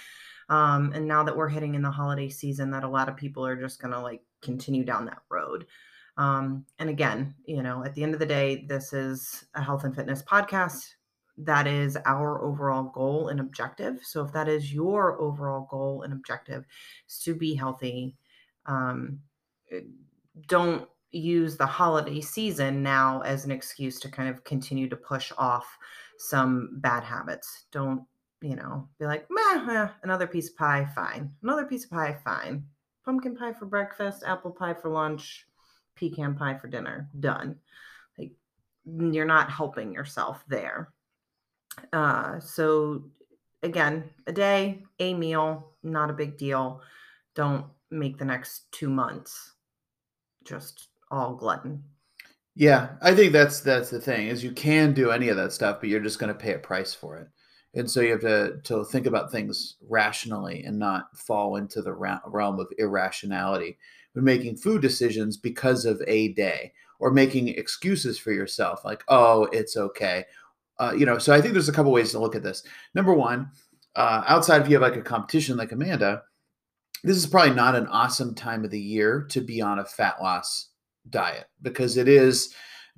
Um, 0.49 0.93
and 0.95 1.07
now 1.07 1.23
that 1.25 1.37
we're 1.37 1.49
hitting 1.49 1.75
in 1.75 1.83
the 1.83 1.91
holiday 1.91 2.29
season, 2.29 2.71
that 2.71 2.85
a 2.85 2.89
lot 2.89 3.09
of 3.09 3.17
people 3.17 3.47
are 3.47 3.57
just 3.57 3.81
going 3.81 3.93
to 3.93 4.01
like 4.01 4.23
continue 4.43 4.85
down 4.85 5.07
that 5.07 5.23
road. 5.31 5.67
Um, 6.17 6.67
and 6.79 6.91
again, 6.91 7.35
you 7.47 7.63
know, 7.63 7.85
at 7.85 7.95
the 7.95 8.03
end 8.03 8.15
of 8.15 8.21
the 8.21 8.27
day, 8.27 8.67
this 8.69 8.93
is 8.93 9.45
a 9.55 9.63
health 9.63 9.85
and 9.85 9.95
fitness 9.95 10.23
podcast. 10.23 10.85
That 11.39 11.67
is 11.67 11.97
our 12.05 12.43
overall 12.43 12.85
goal 12.85 13.29
and 13.29 13.41
objective. 13.41 14.01
So 14.03 14.23
if 14.23 14.33
that 14.33 14.49
is 14.49 14.75
your 14.75 15.19
overall 15.21 15.67
goal 15.71 16.03
and 16.03 16.13
objective, 16.13 16.67
is 17.09 17.19
to 17.21 17.35
be 17.35 17.55
healthy, 17.55 18.17
um, 18.67 19.21
eh, 19.71 19.81
don't 20.49 20.87
use 21.13 21.57
the 21.57 21.67
holiday 21.67 22.21
season 22.21 22.83
now 22.83 23.21
as 23.21 23.45
an 23.45 23.51
excuse 23.51 24.01
to 24.01 24.11
kind 24.11 24.29
of 24.29 24.45
continue 24.45 24.89
to 24.89 24.97
push 24.97 25.33
off 25.39 25.79
some 26.29 26.81
bad 26.81 27.05
habits. 27.05 27.67
Don't 27.73 28.05
you 28.43 28.57
know, 28.57 28.89
be 28.99 29.07
like, 29.07 29.27
meh, 29.31 29.89
another 30.03 30.27
piece 30.27 30.51
of 30.51 30.57
pie, 30.57 30.87
fine. 30.95 31.33
Another 31.43 31.65
piece 31.65 31.85
of 31.85 31.91
pie, 31.91 32.17
fine. 32.25 32.65
Pumpkin 33.05 33.37
pie 33.37 33.53
for 33.53 33.67
breakfast, 33.67 34.23
apple 34.27 34.51
pie 34.51 34.75
for 34.75 34.89
lunch, 34.89 35.47
pecan 35.95 36.35
pie 36.35 36.59
for 36.59 36.69
dinner. 36.69 37.09
Done. 37.19 37.57
Like 38.19 38.33
you're 38.85 39.25
not 39.25 39.51
helping 39.51 39.93
yourself 39.93 40.45
there. 40.49 40.93
Uh, 41.93 42.39
so 42.41 43.05
again, 43.63 44.11
a 44.27 44.33
day, 44.33 44.83
a 44.99 45.15
meal, 45.15 45.71
not 45.83 46.11
a 46.11 46.15
big 46.15 46.37
deal. 46.37 46.83
Don't 47.35 47.67
make 47.91 48.19
the 48.19 48.25
next 48.25 48.71
two 48.73 48.91
months 48.91 49.53
just 50.45 50.89
all 51.11 51.35
glutton. 51.35 51.85
Yeah, 52.55 52.91
I 53.01 53.15
think 53.15 53.33
that's 53.33 53.61
that's 53.61 53.91
the 53.91 54.01
thing 54.01 54.27
is 54.29 54.45
you 54.45 54.53
can 54.53 54.93
do 54.93 55.11
any 55.11 55.29
of 55.29 55.37
that 55.37 55.53
stuff, 55.53 55.79
but 55.81 55.89
you're 55.89 56.01
just 56.01 56.19
going 56.19 56.33
to 56.33 56.39
pay 56.39 56.53
a 56.55 56.59
price 56.59 56.93
for 56.93 57.17
it. 57.17 57.29
And 57.75 57.91
so 57.91 58.01
you 58.03 58.13
have 58.13 58.21
to 58.21 58.59
to 58.65 58.85
think 58.85 59.07
about 59.07 59.33
things 59.33 59.77
rationally 59.89 60.63
and 60.65 60.79
not 60.79 61.17
fall 61.17 61.57
into 61.57 61.81
the 61.81 61.93
realm 61.95 62.61
of 62.61 62.67
irrationality 62.79 63.79
when 64.13 64.25
making 64.25 64.57
food 64.57 64.83
decisions 64.83 65.39
because 65.39 65.87
of 65.87 66.03
a 66.07 66.29
day 66.35 66.73
or 66.99 67.11
making 67.11 67.49
excuses 67.49 68.19
for 68.19 68.33
yourself 68.33 68.85
like 68.85 69.03
oh 69.09 69.45
it's 69.53 69.77
okay. 69.77 70.25
Uh, 70.79 70.93
you 70.97 71.07
know 71.07 71.19
so 71.19 71.33
i 71.33 71.41
think 71.41 71.53
there's 71.53 71.69
a 71.69 71.73
couple 71.73 71.93
ways 71.93 72.11
to 72.13 72.19
look 72.19 72.35
at 72.37 72.43
this. 72.43 72.63
Number 72.95 73.15
one 73.15 73.51
uh, 73.97 74.25
outside 74.27 74.63
if 74.63 74.69
you 74.69 74.75
have 74.75 74.83
like 74.83 74.97
a 74.97 75.03
competition 75.03 75.57
like 75.57 75.73
amanda 75.73 76.23
this 77.05 77.17
is 77.17 77.27
probably 77.27 77.55
not 77.55 77.75
an 77.75 77.87
awesome 77.89 78.35
time 78.35 78.65
of 78.65 78.71
the 78.71 78.81
year 78.81 79.27
to 79.31 79.41
be 79.41 79.61
on 79.61 79.79
a 79.79 79.85
fat 79.85 80.17
loss 80.23 80.69
diet 81.11 81.47
because 81.63 81.97
it 81.97 82.09
is 82.09 82.55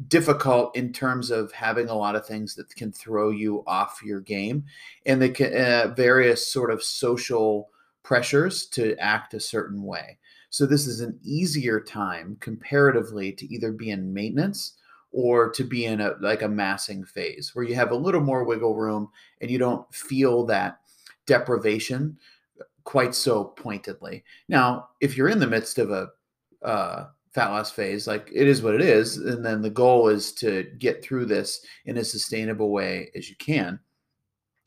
difficult 0.08 0.76
in 0.76 0.92
terms 0.92 1.30
of 1.30 1.52
having 1.52 1.88
a 1.88 1.94
lot 1.94 2.16
of 2.16 2.26
things 2.26 2.54
that 2.54 2.74
can 2.74 2.90
throw 2.90 3.30
you 3.30 3.62
off 3.66 4.00
your 4.04 4.20
game 4.20 4.64
and 5.06 5.22
the 5.22 5.86
uh, 5.86 5.94
various 5.94 6.46
sort 6.46 6.70
of 6.70 6.82
social 6.82 7.70
pressures 8.02 8.66
to 8.66 8.96
act 8.98 9.34
a 9.34 9.40
certain 9.40 9.82
way. 9.82 10.18
So 10.50 10.66
this 10.66 10.86
is 10.86 11.00
an 11.00 11.18
easier 11.22 11.80
time 11.80 12.36
comparatively 12.40 13.32
to 13.32 13.52
either 13.52 13.72
be 13.72 13.90
in 13.90 14.12
maintenance 14.12 14.74
or 15.10 15.50
to 15.50 15.64
be 15.64 15.84
in 15.84 16.00
a 16.00 16.12
like 16.20 16.42
a 16.42 16.48
massing 16.48 17.04
phase 17.04 17.52
where 17.54 17.64
you 17.64 17.74
have 17.76 17.92
a 17.92 17.96
little 17.96 18.20
more 18.20 18.44
wiggle 18.44 18.74
room 18.74 19.08
and 19.40 19.50
you 19.50 19.58
don't 19.58 19.92
feel 19.94 20.44
that 20.46 20.80
deprivation 21.26 22.18
quite 22.82 23.14
so 23.14 23.44
pointedly. 23.44 24.24
Now, 24.48 24.88
if 25.00 25.16
you're 25.16 25.28
in 25.28 25.38
the 25.38 25.46
midst 25.46 25.78
of 25.78 25.90
a 25.90 26.08
uh, 26.64 27.06
fat 27.34 27.50
loss 27.50 27.70
phase 27.70 28.06
like 28.06 28.30
it 28.32 28.46
is 28.46 28.62
what 28.62 28.76
it 28.76 28.80
is 28.80 29.16
and 29.16 29.44
then 29.44 29.60
the 29.60 29.70
goal 29.70 30.08
is 30.08 30.32
to 30.32 30.62
get 30.78 31.02
through 31.02 31.26
this 31.26 31.66
in 31.84 31.96
a 31.96 32.04
sustainable 32.04 32.70
way 32.70 33.10
as 33.16 33.28
you 33.28 33.36
can. 33.36 33.78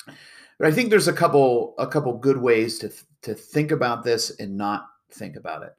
But 0.06 0.68
i 0.68 0.72
think 0.72 0.90
there's 0.90 1.08
a 1.08 1.14
couple 1.14 1.76
a 1.78 1.88
couple 1.88 2.18
good 2.18 2.38
ways 2.38 2.78
to 2.80 2.92
to 3.22 3.34
think 3.34 3.72
about 3.72 4.04
this 4.04 4.38
and 4.40 4.58
not 4.58 4.88
think 5.12 5.36
about 5.36 5.64
it. 5.64 5.74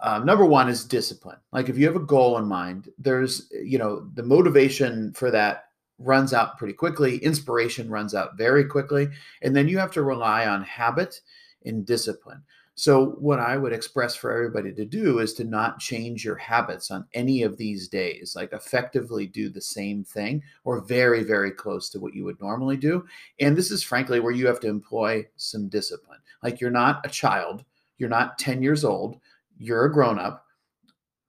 Um, 0.00 0.26
number 0.26 0.44
one 0.44 0.68
is 0.68 0.84
discipline. 0.84 1.38
Like 1.52 1.68
if 1.68 1.78
you 1.78 1.86
have 1.86 1.96
a 1.96 2.00
goal 2.00 2.36
in 2.38 2.46
mind 2.46 2.90
there's 2.98 3.50
you 3.50 3.78
know 3.78 4.08
the 4.14 4.22
motivation 4.22 5.12
for 5.14 5.30
that 5.30 5.64
runs 5.98 6.34
out 6.34 6.58
pretty 6.58 6.74
quickly 6.74 7.18
inspiration 7.18 7.88
runs 7.88 8.14
out 8.14 8.36
very 8.36 8.64
quickly 8.64 9.08
and 9.42 9.54
then 9.54 9.68
you 9.68 9.78
have 9.78 9.92
to 9.92 10.02
rely 10.02 10.46
on 10.46 10.62
habit 10.62 11.20
and 11.64 11.86
discipline 11.86 12.42
so, 12.76 13.10
what 13.20 13.38
I 13.38 13.56
would 13.56 13.72
express 13.72 14.16
for 14.16 14.32
everybody 14.32 14.72
to 14.72 14.84
do 14.84 15.20
is 15.20 15.32
to 15.34 15.44
not 15.44 15.78
change 15.78 16.24
your 16.24 16.34
habits 16.34 16.90
on 16.90 17.06
any 17.14 17.44
of 17.44 17.56
these 17.56 17.86
days, 17.86 18.34
like 18.34 18.52
effectively 18.52 19.26
do 19.28 19.48
the 19.48 19.60
same 19.60 20.02
thing 20.02 20.42
or 20.64 20.80
very, 20.80 21.22
very 21.22 21.52
close 21.52 21.88
to 21.90 22.00
what 22.00 22.14
you 22.14 22.24
would 22.24 22.40
normally 22.40 22.76
do. 22.76 23.06
And 23.38 23.56
this 23.56 23.70
is 23.70 23.84
frankly 23.84 24.18
where 24.18 24.32
you 24.32 24.48
have 24.48 24.58
to 24.60 24.68
employ 24.68 25.24
some 25.36 25.68
discipline. 25.68 26.18
Like, 26.42 26.60
you're 26.60 26.70
not 26.70 27.06
a 27.06 27.08
child, 27.08 27.64
you're 27.98 28.08
not 28.08 28.38
10 28.38 28.60
years 28.60 28.84
old, 28.84 29.20
you're 29.56 29.84
a 29.84 29.92
grown 29.92 30.18
up. 30.18 30.44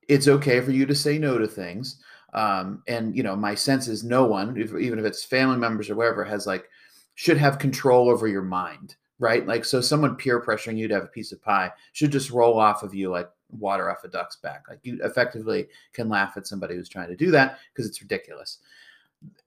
It's 0.08 0.28
okay 0.28 0.62
for 0.62 0.72
you 0.72 0.88
to 0.88 0.96
say 0.96 1.20
no 1.20 1.38
to 1.38 1.48
things. 1.48 2.02
Um, 2.34 2.82
and, 2.88 3.16
you 3.16 3.22
know, 3.22 3.36
my 3.36 3.54
sense 3.54 3.88
is 3.88 4.04
no 4.04 4.26
one, 4.26 4.58
if, 4.58 4.74
even 4.74 4.98
if 4.98 5.06
it's 5.06 5.24
family 5.24 5.58
members 5.58 5.92
or 5.92 5.96
whatever, 5.96 6.24
has 6.24 6.48
like, 6.48 6.68
should 7.14 7.38
have 7.38 7.60
control 7.60 8.10
over 8.10 8.28
your 8.28 8.42
mind 8.42 8.96
right? 9.20 9.46
Like, 9.46 9.66
so 9.66 9.82
someone 9.82 10.16
peer 10.16 10.42
pressuring 10.42 10.78
you 10.78 10.88
to 10.88 10.94
have 10.94 11.04
a 11.04 11.08
piece 11.08 11.32
of 11.32 11.42
pie 11.42 11.72
should 11.94 12.12
just 12.12 12.32
roll 12.32 12.60
off 12.60 12.84
of 12.84 12.94
you 12.94 13.10
like 13.10 13.30
water 13.52 13.90
off 13.90 14.04
a 14.04 14.08
duck's 14.08 14.36
back. 14.38 14.66
Like, 14.70 14.80
you 14.84 15.00
effectively 15.04 15.68
can 15.94 16.10
laugh 16.10 16.36
at 16.38 16.48
somebody 16.48 16.76
who's 16.76 16.90
trying 16.90 17.10
to 17.10 17.16
do 17.16 17.32
that 17.32 17.60
because 17.74 17.88
it's 17.88 18.02
ridiculous. 18.02 18.60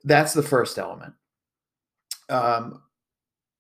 That's 0.05 0.33
the 0.33 0.43
first 0.43 0.79
element. 0.79 1.15
Um, 2.29 2.83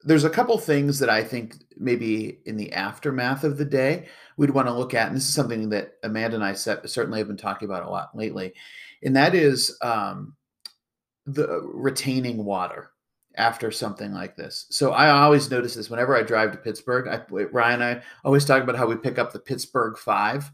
there's 0.05 0.25
a 0.25 0.31
couple 0.31 0.57
things 0.59 0.99
that 1.01 1.11
I 1.11 1.25
think 1.25 1.57
maybe 1.77 2.39
in 2.47 2.57
the 2.57 2.73
aftermath 2.73 3.45
of 3.45 3.59
the 3.59 3.65
day 3.65 4.07
we'd 4.37 4.51
want 4.51 4.69
to 4.69 4.75
look 4.75 4.95
at, 4.95 5.09
and 5.09 5.17
this 5.17 5.29
is 5.29 5.35
something 5.35 5.69
that 5.71 5.95
Amanda 6.05 6.37
and 6.37 6.45
I 6.45 6.55
certainly 6.55 7.19
have 7.19 7.29
been 7.29 7.37
talking 7.37 7.67
about 7.67 7.85
a 7.85 7.91
lot 7.91 8.17
lately, 8.17 8.55
and 9.03 9.17
that 9.17 9.35
is 9.35 9.77
um, 9.83 10.37
the 11.27 11.61
retaining 11.63 12.45
water 12.45 12.93
after 13.39 13.71
something 13.71 14.13
like 14.13 14.37
this. 14.37 14.67
So 14.69 14.93
I 14.93 15.11
always 15.11 15.51
notice 15.51 15.75
this 15.75 15.89
whenever 15.89 16.15
I 16.17 16.23
drive 16.23 16.53
to 16.53 16.59
Pittsburgh. 16.59 17.09
I, 17.09 17.23
Ryan 17.45 17.83
and 17.83 18.01
I 18.01 18.03
always 18.25 18.45
talk 18.45 18.63
about 18.63 18.77
how 18.77 18.87
we 18.87 18.97
pick 18.97 19.19
up 19.19 19.33
the 19.33 19.39
Pittsburgh 19.39 19.97
Five. 19.97 20.51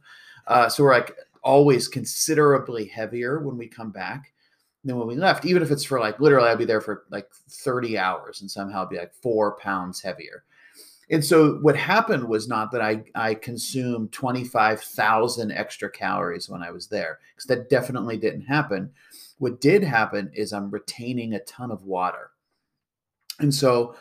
Uh, 0.46 0.68
so 0.68 0.84
we're 0.84 0.92
like 0.92 1.16
always 1.42 1.88
considerably 1.88 2.86
heavier 2.86 3.40
when 3.40 3.56
we 3.56 3.66
come 3.66 3.90
back 3.90 4.32
than 4.84 4.96
when 4.96 5.08
we 5.08 5.16
left. 5.16 5.44
Even 5.44 5.62
if 5.62 5.70
it's 5.70 5.84
for 5.84 5.98
like 5.98 6.20
literally, 6.20 6.48
I'll 6.48 6.56
be 6.56 6.64
there 6.64 6.80
for 6.80 7.04
like 7.10 7.28
30 7.50 7.98
hours 7.98 8.42
and 8.42 8.50
somehow 8.50 8.80
I'll 8.80 8.86
be 8.86 8.98
like 8.98 9.14
four 9.14 9.56
pounds 9.56 10.00
heavier. 10.00 10.44
And 11.10 11.24
so 11.24 11.56
what 11.56 11.76
happened 11.76 12.26
was 12.26 12.48
not 12.48 12.70
that 12.72 12.80
I, 12.80 13.04
I 13.14 13.34
consumed 13.34 14.12
25,000 14.12 15.52
extra 15.52 15.90
calories 15.90 16.48
when 16.48 16.62
I 16.62 16.70
was 16.70 16.86
there, 16.86 17.18
because 17.34 17.46
that 17.46 17.68
definitely 17.68 18.16
didn't 18.16 18.42
happen. 18.42 18.90
What 19.38 19.60
did 19.60 19.82
happen 19.82 20.30
is 20.32 20.52
I'm 20.52 20.70
retaining 20.70 21.34
a 21.34 21.40
ton 21.40 21.70
of 21.70 21.84
water. 21.84 22.30
And 23.40 23.52
so, 23.52 23.96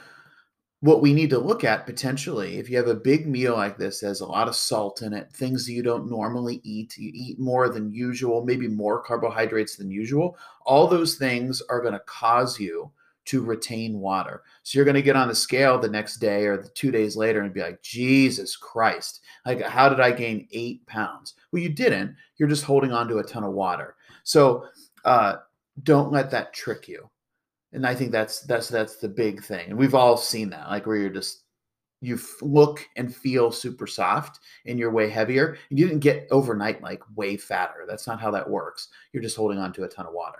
what 0.84 1.02
we 1.02 1.14
need 1.14 1.30
to 1.30 1.40
look 1.40 1.64
at 1.64 1.86
potentially, 1.86 2.58
if 2.58 2.70
you 2.70 2.76
have 2.76 2.88
a 2.90 2.94
big 2.94 3.26
meal 3.26 3.56
like 3.56 3.78
this, 3.78 4.02
has 4.02 4.20
a 4.20 4.26
lot 4.26 4.50
of 4.50 4.56
salt 4.56 5.02
in 5.02 5.14
it, 5.14 5.32
things 5.32 5.66
that 5.66 5.72
you 5.72 5.82
don't 5.82 6.10
normally 6.10 6.60
eat, 6.66 6.98
you 6.98 7.10
eat 7.14 7.40
more 7.40 7.70
than 7.70 7.90
usual, 7.90 8.44
maybe 8.44 8.68
more 8.68 9.02
carbohydrates 9.02 9.78
than 9.78 9.90
usual, 9.90 10.38
all 10.66 10.86
those 10.86 11.16
things 11.16 11.62
are 11.70 11.80
going 11.80 11.94
to 11.94 12.02
cause 12.02 12.60
you 12.60 12.92
to 13.24 13.42
retain 13.42 14.00
water. 14.00 14.44
So 14.64 14.78
you're 14.78 14.84
going 14.84 14.96
to 14.96 15.02
get 15.02 15.16
on 15.16 15.30
the 15.30 15.36
scale 15.36 15.80
the 15.80 15.88
next 15.88 16.18
day 16.18 16.46
or 16.46 16.58
the 16.58 16.68
two 16.68 16.92
days 16.92 17.16
later 17.16 17.42
and 17.42 17.54
be 17.54 17.62
like, 17.62 17.82
Jesus 17.82 18.58
Christ, 18.58 19.22
like, 19.46 19.62
how 19.62 19.88
did 19.88 20.02
I 20.02 20.12
gain 20.12 20.50
eight 20.52 20.86
pounds? 20.86 21.36
Well, 21.54 21.62
you 21.62 21.70
didn't. 21.70 22.14
You're 22.36 22.50
just 22.50 22.66
holding 22.66 22.92
on 22.92 23.08
to 23.08 23.20
a 23.20 23.24
ton 23.24 23.46
of 23.46 23.54
water. 23.54 23.96
So 24.24 24.66
uh, 25.06 25.36
don't 25.84 26.12
let 26.12 26.30
that 26.32 26.54
trick 26.54 26.90
you 26.90 27.10
and 27.74 27.86
I 27.86 27.96
think 27.96 28.12
that's 28.12 28.42
that's 28.42 28.70
that's 28.70 28.98
the 28.98 29.10
big 29.10 29.44
thing. 29.44 29.70
And 29.70 29.78
we've 29.78 29.96
all 29.96 30.18
seen 30.18 30.50
that, 30.52 30.70
like 30.70 30.86
where 30.86 30.98
you're 30.98 31.10
just 31.10 31.44
you 32.02 32.20
look 32.42 32.88
and 32.98 33.16
feel 33.16 33.52
super 33.52 33.88
soft 33.88 34.40
and 34.66 34.78
you're 34.78 34.92
way 34.92 35.10
heavier. 35.10 35.58
You 35.70 35.88
didn't 35.88 36.02
get 36.02 36.28
overnight 36.32 36.84
like 36.84 37.02
way 37.16 37.38
fatter. 37.38 37.86
That's 37.88 38.08
not 38.08 38.20
how 38.20 38.30
that 38.32 38.50
works. 38.50 38.90
You're 39.12 39.24
just 39.24 39.38
holding 39.38 39.58
on 39.58 39.72
to 39.74 39.84
a 39.84 39.88
ton 39.88 40.06
of 40.06 40.14
water. 40.14 40.40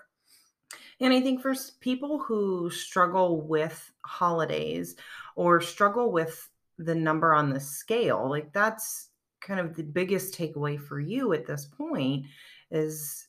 And 1.00 1.14
I 1.14 1.22
think 1.22 1.42
for 1.42 1.56
people 1.80 2.20
who 2.20 2.70
struggle 2.70 3.42
with 3.42 3.92
holidays 4.06 4.96
or 5.36 5.62
struggle 5.62 6.12
with 6.12 6.50
the 6.78 6.96
number 6.96 7.34
on 7.34 7.50
the 7.50 7.60
scale, 7.60 8.30
like 8.30 8.52
that's 8.54 9.10
kind 9.42 9.60
of 9.60 9.76
the 9.76 9.84
biggest 9.84 10.38
takeaway 10.38 10.80
for 10.80 11.00
you 11.00 11.34
at 11.34 11.46
this 11.46 11.66
point 11.66 12.26
is 12.72 13.28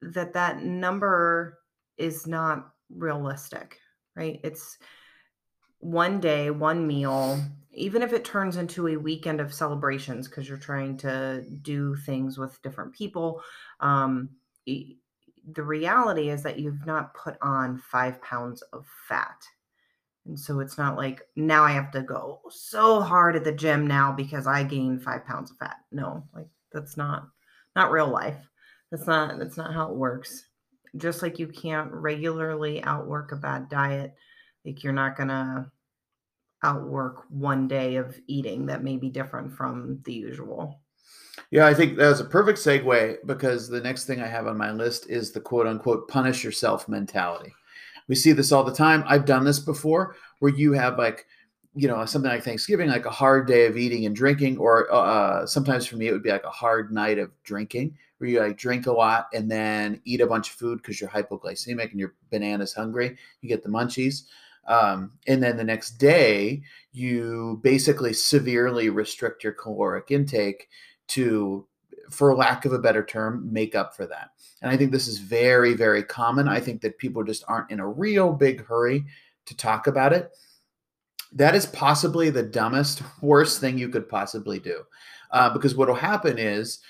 that 0.00 0.32
that 0.32 0.62
number 0.62 1.58
is 1.96 2.26
not 2.26 2.70
realistic, 2.90 3.78
right? 4.16 4.40
It's 4.44 4.78
one 5.80 6.20
day, 6.20 6.50
one 6.50 6.86
meal, 6.86 7.40
even 7.72 8.02
if 8.02 8.12
it 8.12 8.24
turns 8.24 8.56
into 8.56 8.88
a 8.88 8.96
weekend 8.96 9.40
of 9.40 9.54
celebrations 9.54 10.28
because 10.28 10.48
you're 10.48 10.58
trying 10.58 10.96
to 10.98 11.44
do 11.62 11.94
things 11.94 12.38
with 12.38 12.60
different 12.62 12.92
people. 12.92 13.42
Um, 13.80 14.30
the 14.66 15.62
reality 15.62 16.28
is 16.30 16.42
that 16.42 16.58
you've 16.58 16.84
not 16.84 17.14
put 17.14 17.36
on 17.40 17.78
five 17.78 18.20
pounds 18.22 18.62
of 18.72 18.86
fat. 19.08 19.42
And 20.26 20.38
so 20.38 20.60
it's 20.60 20.76
not 20.76 20.96
like 20.96 21.22
now 21.36 21.64
I 21.64 21.72
have 21.72 21.90
to 21.92 22.02
go 22.02 22.40
so 22.50 23.00
hard 23.00 23.34
at 23.34 23.44
the 23.44 23.52
gym 23.52 23.86
now 23.86 24.12
because 24.12 24.46
I 24.46 24.62
gained 24.62 25.02
five 25.02 25.24
pounds 25.24 25.50
of 25.50 25.56
fat. 25.56 25.76
No, 25.90 26.24
like 26.34 26.48
that's 26.70 26.96
not 26.96 27.28
not 27.74 27.90
real 27.90 28.08
life. 28.08 28.36
That's 28.90 29.06
not 29.06 29.38
that's 29.38 29.56
not 29.56 29.72
how 29.72 29.90
it 29.90 29.96
works. 29.96 30.44
Just 30.96 31.22
like 31.22 31.38
you 31.38 31.48
can't 31.48 31.92
regularly 31.92 32.82
outwork 32.82 33.32
a 33.32 33.36
bad 33.36 33.68
diet, 33.68 34.14
like 34.64 34.82
you're 34.82 34.92
not 34.92 35.16
gonna 35.16 35.70
outwork 36.64 37.24
one 37.28 37.68
day 37.68 37.96
of 37.96 38.18
eating 38.26 38.66
that 38.66 38.82
may 38.82 38.96
be 38.96 39.08
different 39.08 39.52
from 39.52 40.00
the 40.04 40.12
usual. 40.12 40.80
Yeah, 41.50 41.66
I 41.66 41.74
think 41.74 41.96
that's 41.96 42.20
a 42.20 42.24
perfect 42.24 42.58
segue 42.58 43.18
because 43.26 43.68
the 43.68 43.80
next 43.80 44.04
thing 44.04 44.20
I 44.20 44.26
have 44.26 44.46
on 44.46 44.58
my 44.58 44.72
list 44.72 45.08
is 45.08 45.30
the 45.30 45.40
quote 45.40 45.66
unquote 45.66 46.08
punish 46.08 46.44
yourself 46.44 46.88
mentality. 46.88 47.54
We 48.08 48.14
see 48.14 48.32
this 48.32 48.52
all 48.52 48.64
the 48.64 48.74
time. 48.74 49.04
I've 49.06 49.24
done 49.24 49.44
this 49.44 49.58
before 49.58 50.16
where 50.40 50.52
you 50.52 50.72
have 50.72 50.98
like, 50.98 51.26
you 51.74 51.86
know, 51.86 52.04
something 52.06 52.30
like 52.30 52.42
Thanksgiving, 52.42 52.88
like 52.88 53.06
a 53.06 53.10
hard 53.10 53.46
day 53.46 53.66
of 53.66 53.76
eating 53.76 54.06
and 54.06 54.16
drinking, 54.16 54.58
or 54.58 54.92
uh, 54.92 55.46
sometimes 55.46 55.86
for 55.86 55.96
me, 55.96 56.08
it 56.08 56.12
would 56.12 56.22
be 56.22 56.30
like 56.30 56.44
a 56.44 56.50
hard 56.50 56.92
night 56.92 57.18
of 57.18 57.30
drinking 57.44 57.96
where 58.18 58.30
you 58.30 58.40
like 58.40 58.56
drink 58.56 58.86
a 58.86 58.92
lot 58.92 59.28
and 59.32 59.50
then 59.50 60.00
eat 60.04 60.20
a 60.20 60.26
bunch 60.26 60.50
of 60.50 60.56
food 60.56 60.78
because 60.78 61.00
you're 61.00 61.10
hypoglycemic 61.10 61.90
and 61.90 62.00
you're 62.00 62.14
bananas 62.30 62.74
hungry. 62.74 63.16
You 63.40 63.48
get 63.48 63.62
the 63.62 63.68
munchies. 63.68 64.24
Um, 64.66 65.12
and 65.26 65.42
then 65.42 65.56
the 65.56 65.64
next 65.64 65.92
day, 65.92 66.62
you 66.92 67.60
basically 67.62 68.12
severely 68.12 68.90
restrict 68.90 69.42
your 69.42 69.54
caloric 69.54 70.10
intake 70.10 70.68
to, 71.08 71.66
for 72.10 72.34
lack 72.34 72.64
of 72.64 72.72
a 72.72 72.78
better 72.78 73.04
term, 73.04 73.50
make 73.50 73.74
up 73.74 73.96
for 73.96 74.06
that. 74.06 74.30
And 74.60 74.70
I 74.70 74.76
think 74.76 74.92
this 74.92 75.08
is 75.08 75.18
very, 75.18 75.74
very 75.74 76.02
common. 76.02 76.48
I 76.48 76.60
think 76.60 76.82
that 76.82 76.98
people 76.98 77.24
just 77.24 77.44
aren't 77.48 77.70
in 77.70 77.80
a 77.80 77.88
real 77.88 78.32
big 78.32 78.66
hurry 78.66 79.04
to 79.46 79.56
talk 79.56 79.86
about 79.86 80.12
it. 80.12 80.32
That 81.32 81.54
is 81.54 81.66
possibly 81.66 82.30
the 82.30 82.42
dumbest, 82.42 83.02
worst 83.22 83.60
thing 83.60 83.78
you 83.78 83.88
could 83.88 84.08
possibly 84.08 84.58
do. 84.58 84.82
Uh, 85.30 85.50
because 85.52 85.74
what 85.74 85.88
will 85.88 85.94
happen 85.94 86.38
is 86.38 86.80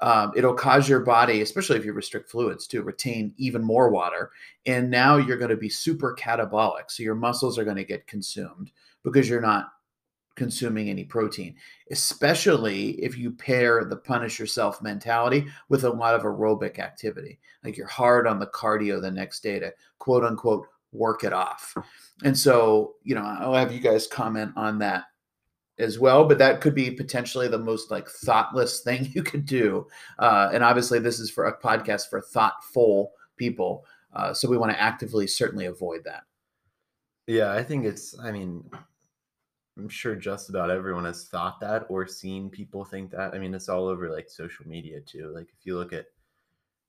um, 0.00 0.32
it'll 0.36 0.54
cause 0.54 0.88
your 0.88 1.00
body, 1.00 1.40
especially 1.40 1.78
if 1.78 1.84
you 1.84 1.92
restrict 1.92 2.30
fluids, 2.30 2.66
to 2.68 2.82
retain 2.82 3.32
even 3.38 3.62
more 3.62 3.90
water. 3.90 4.30
And 4.66 4.90
now 4.90 5.16
you're 5.16 5.38
going 5.38 5.50
to 5.50 5.56
be 5.56 5.70
super 5.70 6.14
catabolic. 6.18 6.90
So 6.90 7.02
your 7.02 7.14
muscles 7.14 7.58
are 7.58 7.64
going 7.64 7.76
to 7.76 7.84
get 7.84 8.06
consumed 8.06 8.70
because 9.02 9.28
you're 9.28 9.40
not 9.40 9.68
consuming 10.34 10.90
any 10.90 11.02
protein, 11.02 11.54
especially 11.90 12.90
if 13.02 13.16
you 13.16 13.30
pair 13.30 13.84
the 13.84 13.96
punish 13.96 14.38
yourself 14.38 14.82
mentality 14.82 15.46
with 15.70 15.84
a 15.84 15.90
lot 15.90 16.14
of 16.14 16.22
aerobic 16.22 16.78
activity. 16.78 17.38
Like 17.64 17.76
you're 17.76 17.86
hard 17.86 18.26
on 18.26 18.38
the 18.38 18.48
cardio 18.48 19.00
the 19.00 19.10
next 19.10 19.42
day 19.42 19.58
to 19.58 19.72
quote 19.98 20.24
unquote 20.24 20.66
work 20.96 21.24
it 21.24 21.32
off. 21.32 21.74
And 22.24 22.36
so, 22.36 22.94
you 23.02 23.14
know, 23.14 23.22
I'll 23.22 23.54
have 23.54 23.72
you 23.72 23.80
guys 23.80 24.06
comment 24.06 24.52
on 24.56 24.78
that 24.78 25.04
as 25.78 25.98
well 25.98 26.24
but 26.24 26.38
that 26.38 26.60
could 26.60 26.74
be 26.74 26.90
potentially 26.90 27.48
the 27.48 27.58
most 27.58 27.90
like 27.90 28.08
thoughtless 28.08 28.80
thing 28.84 29.10
you 29.12 29.22
could 29.22 29.44
do. 29.44 29.86
Uh, 30.18 30.50
and 30.52 30.64
obviously 30.64 30.98
this 30.98 31.20
is 31.20 31.30
for 31.30 31.46
a 31.46 31.58
podcast 31.58 32.08
for 32.08 32.20
thoughtful 32.20 33.12
people. 33.36 33.84
Uh, 34.14 34.32
so 34.32 34.48
we 34.48 34.56
want 34.56 34.72
to 34.72 34.80
actively 34.80 35.26
certainly 35.26 35.66
avoid 35.66 36.02
that. 36.04 36.22
Yeah 37.26 37.52
i 37.52 37.62
think 37.62 37.84
it's 37.84 38.16
i 38.20 38.30
mean 38.30 38.64
i'm 39.76 39.88
sure 39.88 40.14
just 40.14 40.48
about 40.48 40.70
everyone 40.70 41.04
has 41.04 41.24
thought 41.24 41.60
that 41.60 41.84
or 41.88 42.06
seen 42.06 42.48
people 42.48 42.84
think 42.84 43.10
that. 43.10 43.34
I 43.34 43.38
mean 43.38 43.52
it's 43.52 43.68
all 43.68 43.86
over 43.86 44.08
like 44.08 44.30
social 44.30 44.66
media 44.66 45.00
too. 45.00 45.32
Like 45.34 45.48
if 45.58 45.66
you 45.66 45.76
look 45.76 45.92
at 45.92 46.06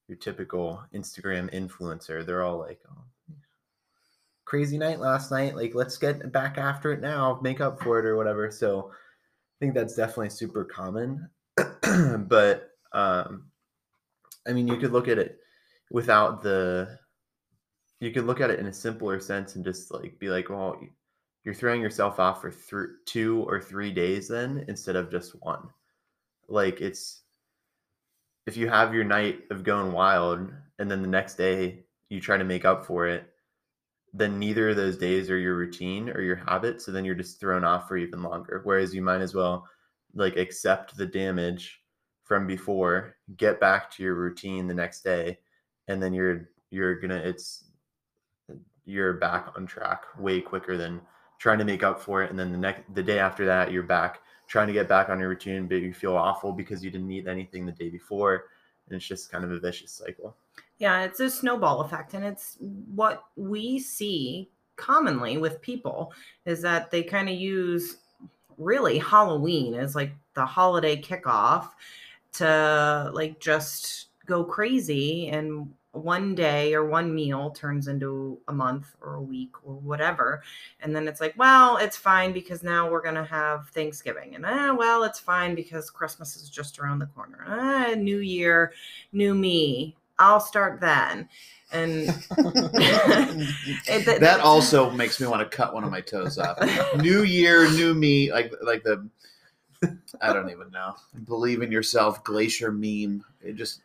your 0.08 0.18
typical 0.18 0.82
instagram 0.94 1.54
influencer 1.54 2.26
they're 2.26 2.44
all 2.44 2.60
like 2.60 2.80
oh, 2.90 3.04
crazy 4.48 4.78
night 4.78 5.02
last 5.02 5.30
night. 5.30 5.58
Like, 5.58 5.76
let's 5.76 5.98
get 5.98 6.32
back 6.32 6.58
after 6.58 6.94
it 6.94 7.02
now, 7.02 7.38
make 7.44 7.60
up 7.60 7.84
for 7.84 8.00
it 8.00 8.06
or 8.06 8.16
whatever. 8.16 8.50
So 8.50 8.92
I 8.92 9.56
think 9.60 9.74
that's 9.74 9.96
definitely 9.96 10.30
super 10.30 10.64
common. 10.64 11.30
but 11.58 12.70
um, 12.94 13.48
I 14.48 14.54
mean, 14.54 14.70
you 14.70 14.78
could 14.78 14.94
look 14.94 15.10
at 15.10 15.18
it 15.18 15.40
without 15.92 16.42
the, 16.42 16.98
you 18.00 18.12
could 18.12 18.26
look 18.26 18.40
at 18.40 18.50
it 18.50 18.60
in 18.60 18.68
a 18.68 18.74
simpler 18.74 19.20
sense 19.20 19.56
and 19.56 19.66
just 19.66 19.94
like 19.94 20.18
be 20.18 20.30
like, 20.30 20.50
well, 20.50 20.80
you're 21.44 21.54
throwing 21.54 21.82
yourself 21.82 22.18
off 22.18 22.40
for 22.42 22.52
th- 22.52 22.96
two 23.06 23.44
or 23.50 23.60
three 23.60 23.92
days 23.92 24.30
then 24.30 24.64
instead 24.70 24.96
of 24.96 25.12
just 25.12 25.34
one. 25.42 25.68
Like, 26.48 26.80
it's, 26.80 27.24
if 28.46 28.56
you 28.56 28.70
have 28.70 28.94
your 28.94 29.04
night 29.04 29.42
of 29.52 29.66
going 29.66 29.92
wild 29.92 30.54
and 30.80 30.90
then 30.90 31.02
the 31.02 31.08
next 31.10 31.36
day 31.36 31.84
you 32.08 32.22
try 32.22 32.38
to 32.38 32.46
make 32.46 32.64
up 32.64 32.86
for 32.86 33.10
it 33.10 33.34
then 34.18 34.40
neither 34.40 34.70
of 34.70 34.76
those 34.76 34.98
days 34.98 35.30
are 35.30 35.38
your 35.38 35.56
routine 35.56 36.10
or 36.10 36.22
your 36.22 36.36
habit. 36.36 36.82
So 36.82 36.92
then 36.92 37.06
you're 37.06 37.16
just 37.16 37.40
thrown 37.40 37.64
off 37.64 37.88
for 37.88 37.98
even 37.98 38.24
longer. 38.24 38.62
Whereas 38.64 38.94
you 38.94 39.02
might 39.02 39.22
as 39.22 39.36
well 39.36 39.68
like 40.16 40.38
accept 40.38 40.98
the 40.98 41.06
damage 41.06 41.82
from 42.24 42.48
before, 42.48 43.16
get 43.38 43.60
back 43.60 43.92
to 43.92 44.04
your 44.04 44.16
routine 44.16 44.68
the 44.68 44.74
next 44.74 45.04
day, 45.04 45.40
and 45.88 46.02
then 46.02 46.14
you're 46.14 46.50
you're 46.72 47.00
gonna 47.00 47.16
it's 47.16 47.66
you're 48.86 49.14
back 49.14 49.54
on 49.56 49.66
track 49.66 50.04
way 50.18 50.42
quicker 50.42 50.78
than 50.78 51.02
trying 51.40 51.60
to 51.60 51.66
make 51.66 51.84
up 51.84 52.02
for 52.02 52.24
it. 52.24 52.30
And 52.30 52.40
then 52.40 52.52
the 52.52 52.58
next 52.58 52.84
the 52.94 53.04
day 53.04 53.20
after 53.20 53.46
that, 53.46 53.72
you're 53.72 53.84
back 53.84 54.22
trying 54.48 54.68
to 54.68 54.74
get 54.74 54.88
back 54.88 55.10
on 55.10 55.20
your 55.20 55.30
routine, 55.30 55.68
but 55.68 55.76
you 55.76 55.94
feel 55.94 56.16
awful 56.16 56.52
because 56.54 56.84
you 56.84 56.90
didn't 56.90 57.12
eat 57.12 57.28
anything 57.28 57.66
the 57.66 57.72
day 57.72 57.90
before. 57.90 58.46
And 58.88 58.96
it's 58.96 59.08
just 59.08 59.32
kind 59.32 59.44
of 59.44 59.52
a 59.52 59.60
vicious 59.60 59.92
cycle. 59.92 60.36
Yeah, 60.80 61.04
it's 61.04 61.20
a 61.20 61.30
snowball 61.30 61.82
effect. 61.82 62.14
And 62.14 62.24
it's 62.24 62.58
what 62.60 63.24
we 63.36 63.80
see 63.80 64.50
commonly 64.76 65.38
with 65.38 65.62
people 65.62 66.14
is 66.46 66.62
that 66.62 66.92
they 66.92 67.04
kind 67.04 67.28
of 67.30 67.36
use 67.36 67.98
really 68.58 68.98
Halloween 69.00 69.74
as 69.74 69.96
like 69.96 70.12
the 70.34 70.46
holiday 70.46 71.00
kickoff 71.02 71.70
to 72.34 73.10
like 73.14 73.40
just 73.40 74.08
go 74.26 74.44
crazy 74.44 75.30
and 75.30 75.74
one 75.94 76.36
day 76.36 76.76
or 76.76 76.86
one 76.86 77.14
meal 77.14 77.50
turns 77.52 77.88
into 77.88 78.38
a 78.48 78.54
month 78.54 78.96
or 79.02 79.16
a 79.16 79.22
week 79.22 79.52
or 79.64 79.74
whatever. 79.76 80.44
And 80.82 80.96
then 80.96 81.08
it's 81.08 81.22
like 81.22 81.34
well 81.38 81.78
it's 81.78 81.98
fine 81.98 82.34
because 82.34 82.62
now 82.62 82.90
we're 82.90 83.02
going 83.02 83.16
to 83.16 83.24
have 83.24 83.70
thanksgiving. 83.70 84.36
And 84.36 84.46
ah 84.46 84.76
well 84.78 85.04
it's 85.04 85.20
fine 85.20 85.56
because 85.56 85.90
christmas 85.90 86.36
is 86.36 86.50
just 86.50 86.78
around 86.78 87.00
the 87.00 87.08
corner. 87.08 87.46
Ah 87.48 87.96
new 87.98 88.20
year 88.20 88.74
new 89.12 89.34
me 89.34 89.96
I'll 90.20 90.40
start 90.40 90.80
then. 90.82 91.30
And 91.72 92.04
it, 93.88 94.20
that 94.22 94.40
also 94.42 94.90
makes 94.90 95.20
me 95.20 95.28
want 95.28 95.50
to 95.50 95.58
cut 95.58 95.74
one 95.74 95.84
of 95.84 95.92
my 95.92 96.00
toes 96.00 96.38
off. 96.38 96.58
new 96.98 97.24
year, 97.24 97.70
new 97.72 97.94
me, 97.94 98.32
like 98.32 98.54
like 98.62 98.84
the 98.84 99.08
I 100.22 100.34
don't 100.34 100.50
even 100.50 100.72
know. 100.72 100.96
Believe 101.26 101.62
in 101.62 101.72
yourself, 101.72 102.24
glacier 102.24 102.72
meme. 102.72 103.24
It 103.42 103.56
just 103.56 103.82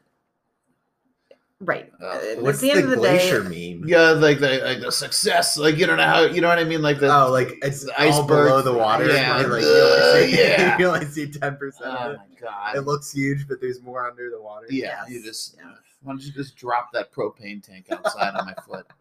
Right. 1.65 1.93
Uh, 2.01 2.19
what's 2.41 2.59
the, 2.59 2.75
the, 2.75 2.83
the 2.83 2.97
glacier 2.97 3.49
day, 3.49 3.75
meme? 3.75 3.89
Yeah, 3.89 4.11
like 4.11 4.41
the 4.41 4.59
like 4.65 4.81
the 4.81 4.91
success. 4.91 5.57
Like 5.57 5.77
you 5.77 5.87
don't 5.87 5.97
know 5.97 6.07
how 6.07 6.23
you 6.23 6.41
know 6.41 6.49
what 6.49 6.59
I 6.59 6.65
mean. 6.65 6.83
Like 6.83 6.99
the 6.99 7.15
oh, 7.15 7.31
like 7.31 7.57
it's 7.63 7.85
the 7.85 8.01
iceberg 8.01 8.49
below 8.49 8.63
the 8.63 8.73
water. 8.73 9.07
Yeah, 9.07 9.39
and, 9.39 9.53
like, 9.53 9.63
uh, 9.63 9.67
you, 9.67 9.83
only 9.83 10.27
see, 10.27 10.39
yeah. 10.43 10.79
you 10.79 10.87
only 10.87 11.07
see 11.07 11.31
ten 11.31 11.57
percent. 11.57 11.95
Oh 11.97 12.11
of 12.11 12.13
it. 12.15 12.19
my 12.19 12.41
god! 12.41 12.77
It 12.77 12.81
looks 12.81 13.13
huge, 13.13 13.47
but 13.47 13.61
there's 13.61 13.81
more 13.81 14.11
under 14.11 14.29
the 14.29 14.43
water. 14.43 14.67
Yeah, 14.71 15.03
yes. 15.03 15.11
you 15.11 15.23
just 15.23 15.55
yeah. 15.57 15.75
why 16.03 16.15
don't 16.15 16.23
you 16.23 16.33
just 16.33 16.57
drop 16.57 16.91
that 16.95 17.13
propane 17.13 17.63
tank 17.63 17.87
outside 17.93 18.35
on 18.35 18.45
my 18.45 18.55
foot? 18.67 18.87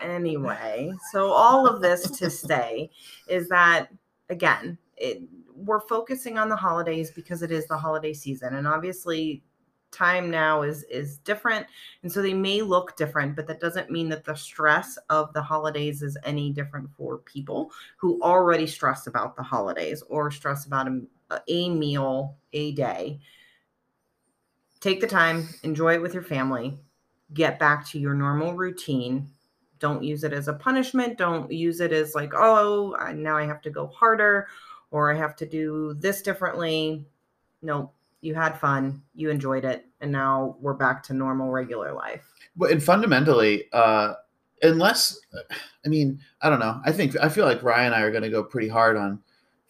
Anyway, 0.00 0.92
so 1.12 1.30
all 1.30 1.64
of 1.64 1.80
this 1.80 2.10
to 2.10 2.28
say 2.28 2.90
is 3.28 3.48
that 3.50 3.86
again, 4.30 4.76
it, 4.96 5.22
we're 5.54 5.78
focusing 5.78 6.38
on 6.38 6.48
the 6.48 6.56
holidays 6.56 7.12
because 7.12 7.42
it 7.42 7.52
is 7.52 7.68
the 7.68 7.78
holiday 7.78 8.12
season, 8.12 8.56
and 8.56 8.66
obviously 8.66 9.44
time 9.92 10.30
now 10.30 10.62
is 10.62 10.82
is 10.84 11.18
different 11.18 11.66
and 12.02 12.10
so 12.10 12.22
they 12.22 12.32
may 12.32 12.62
look 12.62 12.96
different 12.96 13.36
but 13.36 13.46
that 13.46 13.60
doesn't 13.60 13.90
mean 13.90 14.08
that 14.08 14.24
the 14.24 14.34
stress 14.34 14.98
of 15.10 15.32
the 15.34 15.42
holidays 15.42 16.02
is 16.02 16.16
any 16.24 16.50
different 16.50 16.90
for 16.96 17.18
people 17.18 17.70
who 17.98 18.20
already 18.22 18.66
stress 18.66 19.06
about 19.06 19.36
the 19.36 19.42
holidays 19.42 20.02
or 20.08 20.30
stress 20.30 20.64
about 20.64 20.88
a, 20.88 21.02
a 21.48 21.68
meal 21.68 22.36
a 22.54 22.72
day. 22.72 23.20
Take 24.80 25.00
the 25.00 25.06
time 25.06 25.46
enjoy 25.62 25.94
it 25.94 26.02
with 26.02 26.14
your 26.14 26.24
family 26.24 26.78
get 27.34 27.58
back 27.58 27.86
to 27.88 27.98
your 27.98 28.14
normal 28.14 28.54
routine. 28.54 29.26
Don't 29.78 30.02
use 30.02 30.22
it 30.24 30.32
as 30.32 30.48
a 30.48 30.54
punishment 30.54 31.18
don't 31.18 31.52
use 31.52 31.80
it 31.80 31.92
as 31.92 32.14
like 32.14 32.32
oh 32.34 32.96
now 33.14 33.36
i 33.36 33.44
have 33.44 33.60
to 33.62 33.70
go 33.70 33.88
harder 33.88 34.48
or 34.90 35.12
i 35.12 35.16
have 35.16 35.36
to 35.36 35.46
do 35.46 35.94
this 35.98 36.22
differently. 36.22 37.04
Nope, 37.62 37.94
you 38.22 38.34
had 38.34 38.58
fun, 38.58 39.02
you 39.14 39.28
enjoyed 39.28 39.64
it, 39.64 39.84
and 40.00 40.10
now 40.10 40.56
we're 40.60 40.74
back 40.74 41.02
to 41.04 41.12
normal, 41.12 41.50
regular 41.50 41.92
life. 41.92 42.32
But 42.56 42.70
and 42.70 42.82
fundamentally, 42.82 43.64
uh, 43.72 44.14
unless 44.62 45.20
I 45.84 45.88
mean, 45.88 46.20
I 46.40 46.48
don't 46.48 46.60
know. 46.60 46.80
I 46.84 46.92
think 46.92 47.16
I 47.20 47.28
feel 47.28 47.44
like 47.44 47.62
Ryan 47.62 47.86
and 47.86 47.94
I 47.96 48.02
are 48.02 48.10
going 48.10 48.22
to 48.22 48.30
go 48.30 48.42
pretty 48.42 48.68
hard 48.68 48.96
on 48.96 49.20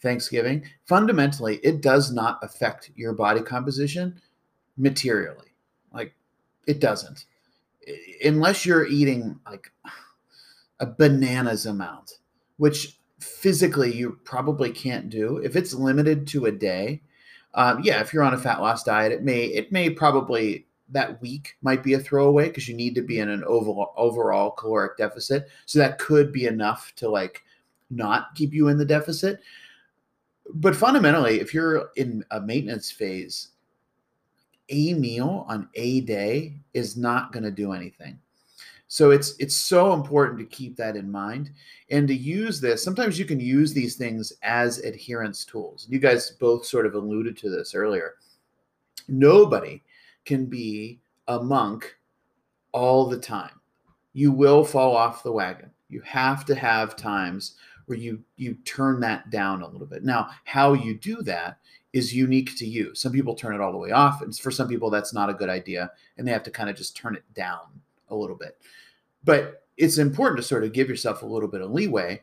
Thanksgiving. 0.01 0.63
Fundamentally, 0.85 1.57
it 1.63 1.81
does 1.81 2.11
not 2.11 2.39
affect 2.43 2.91
your 2.95 3.13
body 3.13 3.41
composition 3.41 4.21
materially. 4.77 5.47
Like 5.91 6.13
it 6.67 6.79
doesn't. 6.79 7.25
Unless 8.23 8.65
you're 8.65 8.85
eating 8.85 9.39
like 9.49 9.71
a 10.79 10.85
bananas 10.85 11.65
amount, 11.65 12.19
which 12.57 12.99
physically 13.19 13.93
you 13.93 14.19
probably 14.23 14.71
can't 14.71 15.09
do. 15.09 15.37
If 15.37 15.55
it's 15.55 15.73
limited 15.73 16.27
to 16.27 16.45
a 16.45 16.51
day, 16.51 17.01
um, 17.55 17.81
yeah, 17.83 18.01
if 18.01 18.13
you're 18.13 18.23
on 18.23 18.33
a 18.33 18.37
fat 18.37 18.61
loss 18.61 18.83
diet, 18.83 19.11
it 19.11 19.23
may 19.23 19.45
it 19.45 19.71
may 19.71 19.89
probably 19.89 20.67
that 20.89 21.21
week 21.21 21.55
might 21.61 21.83
be 21.83 21.93
a 21.93 21.99
throwaway 21.99 22.47
because 22.47 22.67
you 22.67 22.75
need 22.75 22.95
to 22.95 23.01
be 23.01 23.19
in 23.19 23.29
an 23.29 23.43
overall 23.45 23.93
overall 23.97 24.51
caloric 24.51 24.97
deficit. 24.97 25.47
So 25.65 25.79
that 25.79 25.99
could 25.99 26.31
be 26.31 26.45
enough 26.45 26.93
to 26.97 27.09
like 27.09 27.43
not 27.89 28.35
keep 28.35 28.53
you 28.53 28.67
in 28.69 28.77
the 28.77 28.85
deficit. 28.85 29.39
But 30.55 30.75
fundamentally, 30.75 31.39
if 31.39 31.53
you're 31.53 31.89
in 31.95 32.23
a 32.31 32.41
maintenance 32.41 32.91
phase, 32.91 33.49
a 34.69 34.93
meal 34.93 35.45
on 35.47 35.69
a 35.75 36.01
day 36.01 36.59
is 36.73 36.97
not 36.97 37.31
going 37.31 37.43
to 37.43 37.51
do 37.51 37.71
anything. 37.71 38.19
So 38.93 39.09
it's 39.09 39.33
it's 39.39 39.57
so 39.57 39.93
important 39.93 40.37
to 40.37 40.45
keep 40.45 40.75
that 40.75 40.95
in 40.95 41.11
mind 41.11 41.49
and 41.89 42.07
to 42.07 42.13
use 42.13 42.61
this. 42.61 42.83
Sometimes 42.83 43.17
you 43.17 43.25
can 43.25 43.39
use 43.39 43.73
these 43.73 43.95
things 43.95 44.31
as 44.43 44.77
adherence 44.77 45.45
tools. 45.45 45.87
You 45.89 45.97
guys 45.97 46.29
both 46.39 46.63
sort 46.63 46.85
of 46.85 46.93
alluded 46.93 47.35
to 47.37 47.49
this 47.49 47.73
earlier. 47.73 48.17
Nobody 49.07 49.81
can 50.25 50.45
be 50.45 50.99
a 51.27 51.41
monk 51.41 51.97
all 52.71 53.09
the 53.09 53.17
time. 53.17 53.59
You 54.13 54.31
will 54.31 54.63
fall 54.63 54.95
off 54.95 55.23
the 55.23 55.31
wagon. 55.31 55.71
You 55.89 56.01
have 56.01 56.45
to 56.45 56.53
have 56.53 56.95
times 56.95 57.55
where 57.87 57.97
you 57.97 58.23
you 58.37 58.53
turn 58.63 58.99
that 58.99 59.31
down 59.31 59.63
a 59.63 59.67
little 59.67 59.87
bit. 59.87 60.03
Now, 60.03 60.29
how 60.43 60.73
you 60.73 60.99
do 60.99 61.23
that 61.23 61.57
is 61.93 62.13
unique 62.13 62.55
to 62.57 62.67
you. 62.67 62.93
Some 62.93 63.11
people 63.11 63.33
turn 63.33 63.55
it 63.55 63.59
all 63.59 63.71
the 63.71 63.77
way 63.79 63.89
off, 63.89 64.21
and 64.21 64.37
for 64.37 64.51
some 64.51 64.67
people 64.67 64.91
that's 64.91 65.15
not 65.15 65.31
a 65.31 65.33
good 65.33 65.49
idea, 65.49 65.89
and 66.19 66.27
they 66.27 66.31
have 66.31 66.43
to 66.43 66.51
kind 66.51 66.69
of 66.69 66.75
just 66.75 66.95
turn 66.95 67.15
it 67.15 67.23
down 67.33 67.81
a 68.09 68.15
little 68.15 68.35
bit. 68.35 68.59
But 69.23 69.63
it's 69.77 69.97
important 69.97 70.37
to 70.37 70.43
sort 70.43 70.63
of 70.63 70.73
give 70.73 70.89
yourself 70.89 71.21
a 71.21 71.27
little 71.27 71.49
bit 71.49 71.61
of 71.61 71.71
leeway. 71.71 72.21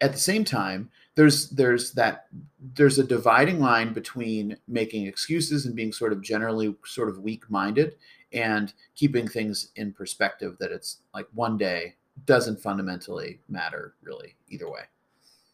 At 0.00 0.12
the 0.12 0.18
same 0.18 0.44
time, 0.44 0.90
there's 1.14 1.50
there's 1.50 1.92
that 1.92 2.26
there's 2.74 2.98
a 2.98 3.04
dividing 3.04 3.60
line 3.60 3.92
between 3.92 4.56
making 4.66 5.06
excuses 5.06 5.66
and 5.66 5.76
being 5.76 5.92
sort 5.92 6.12
of 6.12 6.22
generally 6.22 6.74
sort 6.84 7.08
of 7.08 7.18
weak-minded 7.18 7.96
and 8.32 8.72
keeping 8.94 9.28
things 9.28 9.70
in 9.76 9.92
perspective 9.92 10.56
that 10.58 10.72
it's 10.72 10.98
like 11.14 11.26
one 11.34 11.58
day 11.58 11.94
doesn't 12.24 12.60
fundamentally 12.60 13.40
matter 13.48 13.94
really 14.02 14.36
either 14.48 14.70
way. 14.70 14.82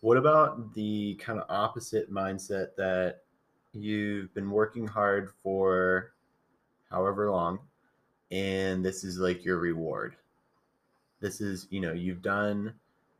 What 0.00 0.16
about 0.16 0.74
the 0.74 1.16
kind 1.16 1.40
of 1.40 1.46
opposite 1.48 2.12
mindset 2.12 2.76
that 2.76 3.22
you've 3.72 4.32
been 4.34 4.50
working 4.50 4.86
hard 4.86 5.30
for 5.42 6.12
however 6.90 7.30
long 7.30 7.58
and 8.30 8.84
this 8.84 9.02
is 9.02 9.18
like 9.18 9.44
your 9.44 9.58
reward? 9.58 10.14
This 11.20 11.40
is, 11.40 11.66
you 11.70 11.80
know, 11.80 11.92
you've 11.92 12.22
done 12.22 12.74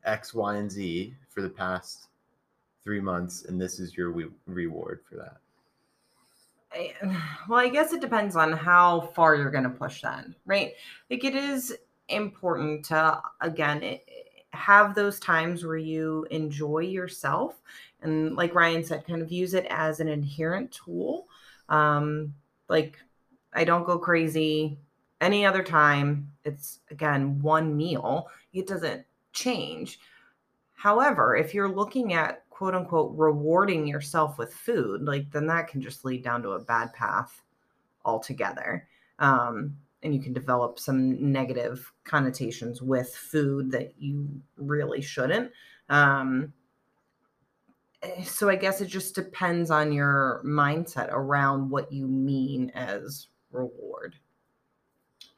X, 0.04 0.34
Y, 0.34 0.56
and 0.56 0.70
Z 0.70 1.14
for 1.28 1.42
the 1.42 1.48
past 1.48 2.08
three 2.84 3.00
months, 3.00 3.44
and 3.44 3.60
this 3.60 3.80
is 3.80 3.96
your 3.96 4.10
re- 4.10 4.30
reward 4.46 5.00
for 5.08 5.16
that. 5.16 5.36
I, 6.72 6.94
well, 7.48 7.58
I 7.58 7.68
guess 7.68 7.92
it 7.92 8.00
depends 8.00 8.36
on 8.36 8.52
how 8.52 9.00
far 9.14 9.34
you're 9.34 9.50
going 9.50 9.64
to 9.64 9.70
push 9.70 10.02
that, 10.02 10.26
right? 10.46 10.72
Like 11.10 11.24
it 11.24 11.34
is 11.34 11.76
important 12.08 12.84
to, 12.86 13.20
again, 13.40 13.82
it, 13.82 14.08
have 14.52 14.94
those 14.94 15.20
times 15.20 15.64
where 15.64 15.76
you 15.76 16.26
enjoy 16.30 16.80
yourself 16.80 17.60
and 18.02 18.34
like 18.34 18.54
ryan 18.54 18.82
said 18.82 19.06
kind 19.06 19.20
of 19.20 19.30
use 19.30 19.54
it 19.54 19.66
as 19.68 20.00
an 20.00 20.08
inherent 20.08 20.72
tool 20.72 21.28
um 21.68 22.32
like 22.68 22.98
i 23.52 23.62
don't 23.62 23.84
go 23.84 23.98
crazy 23.98 24.78
any 25.20 25.44
other 25.44 25.62
time 25.62 26.30
it's 26.44 26.80
again 26.90 27.40
one 27.40 27.76
meal 27.76 28.28
it 28.52 28.66
doesn't 28.66 29.04
change. 29.32 29.98
However 30.74 31.36
if 31.36 31.54
you're 31.54 31.68
looking 31.68 32.12
at 32.12 32.48
quote 32.50 32.74
unquote 32.74 33.12
rewarding 33.16 33.86
yourself 33.86 34.38
with 34.38 34.52
food 34.52 35.02
like 35.02 35.30
then 35.30 35.46
that 35.46 35.68
can 35.68 35.80
just 35.80 36.04
lead 36.04 36.22
down 36.22 36.42
to 36.42 36.50
a 36.50 36.60
bad 36.60 36.92
path 36.92 37.42
altogether. 38.04 38.86
Um 39.18 39.76
and 40.02 40.14
you 40.14 40.20
can 40.20 40.32
develop 40.32 40.78
some 40.78 41.32
negative 41.32 41.92
connotations 42.04 42.80
with 42.80 43.12
food 43.14 43.72
that 43.72 43.94
you 43.98 44.28
really 44.56 45.00
shouldn't. 45.00 45.50
Um 45.88 46.52
eh, 48.02 48.22
so 48.22 48.48
i 48.48 48.54
guess 48.54 48.80
it 48.80 48.86
just 48.86 49.14
depends 49.14 49.70
on 49.70 49.92
your 49.92 50.40
mindset 50.44 51.08
around 51.10 51.68
what 51.68 51.90
you 51.92 52.06
mean 52.06 52.70
as 52.74 53.26
reward 53.50 54.14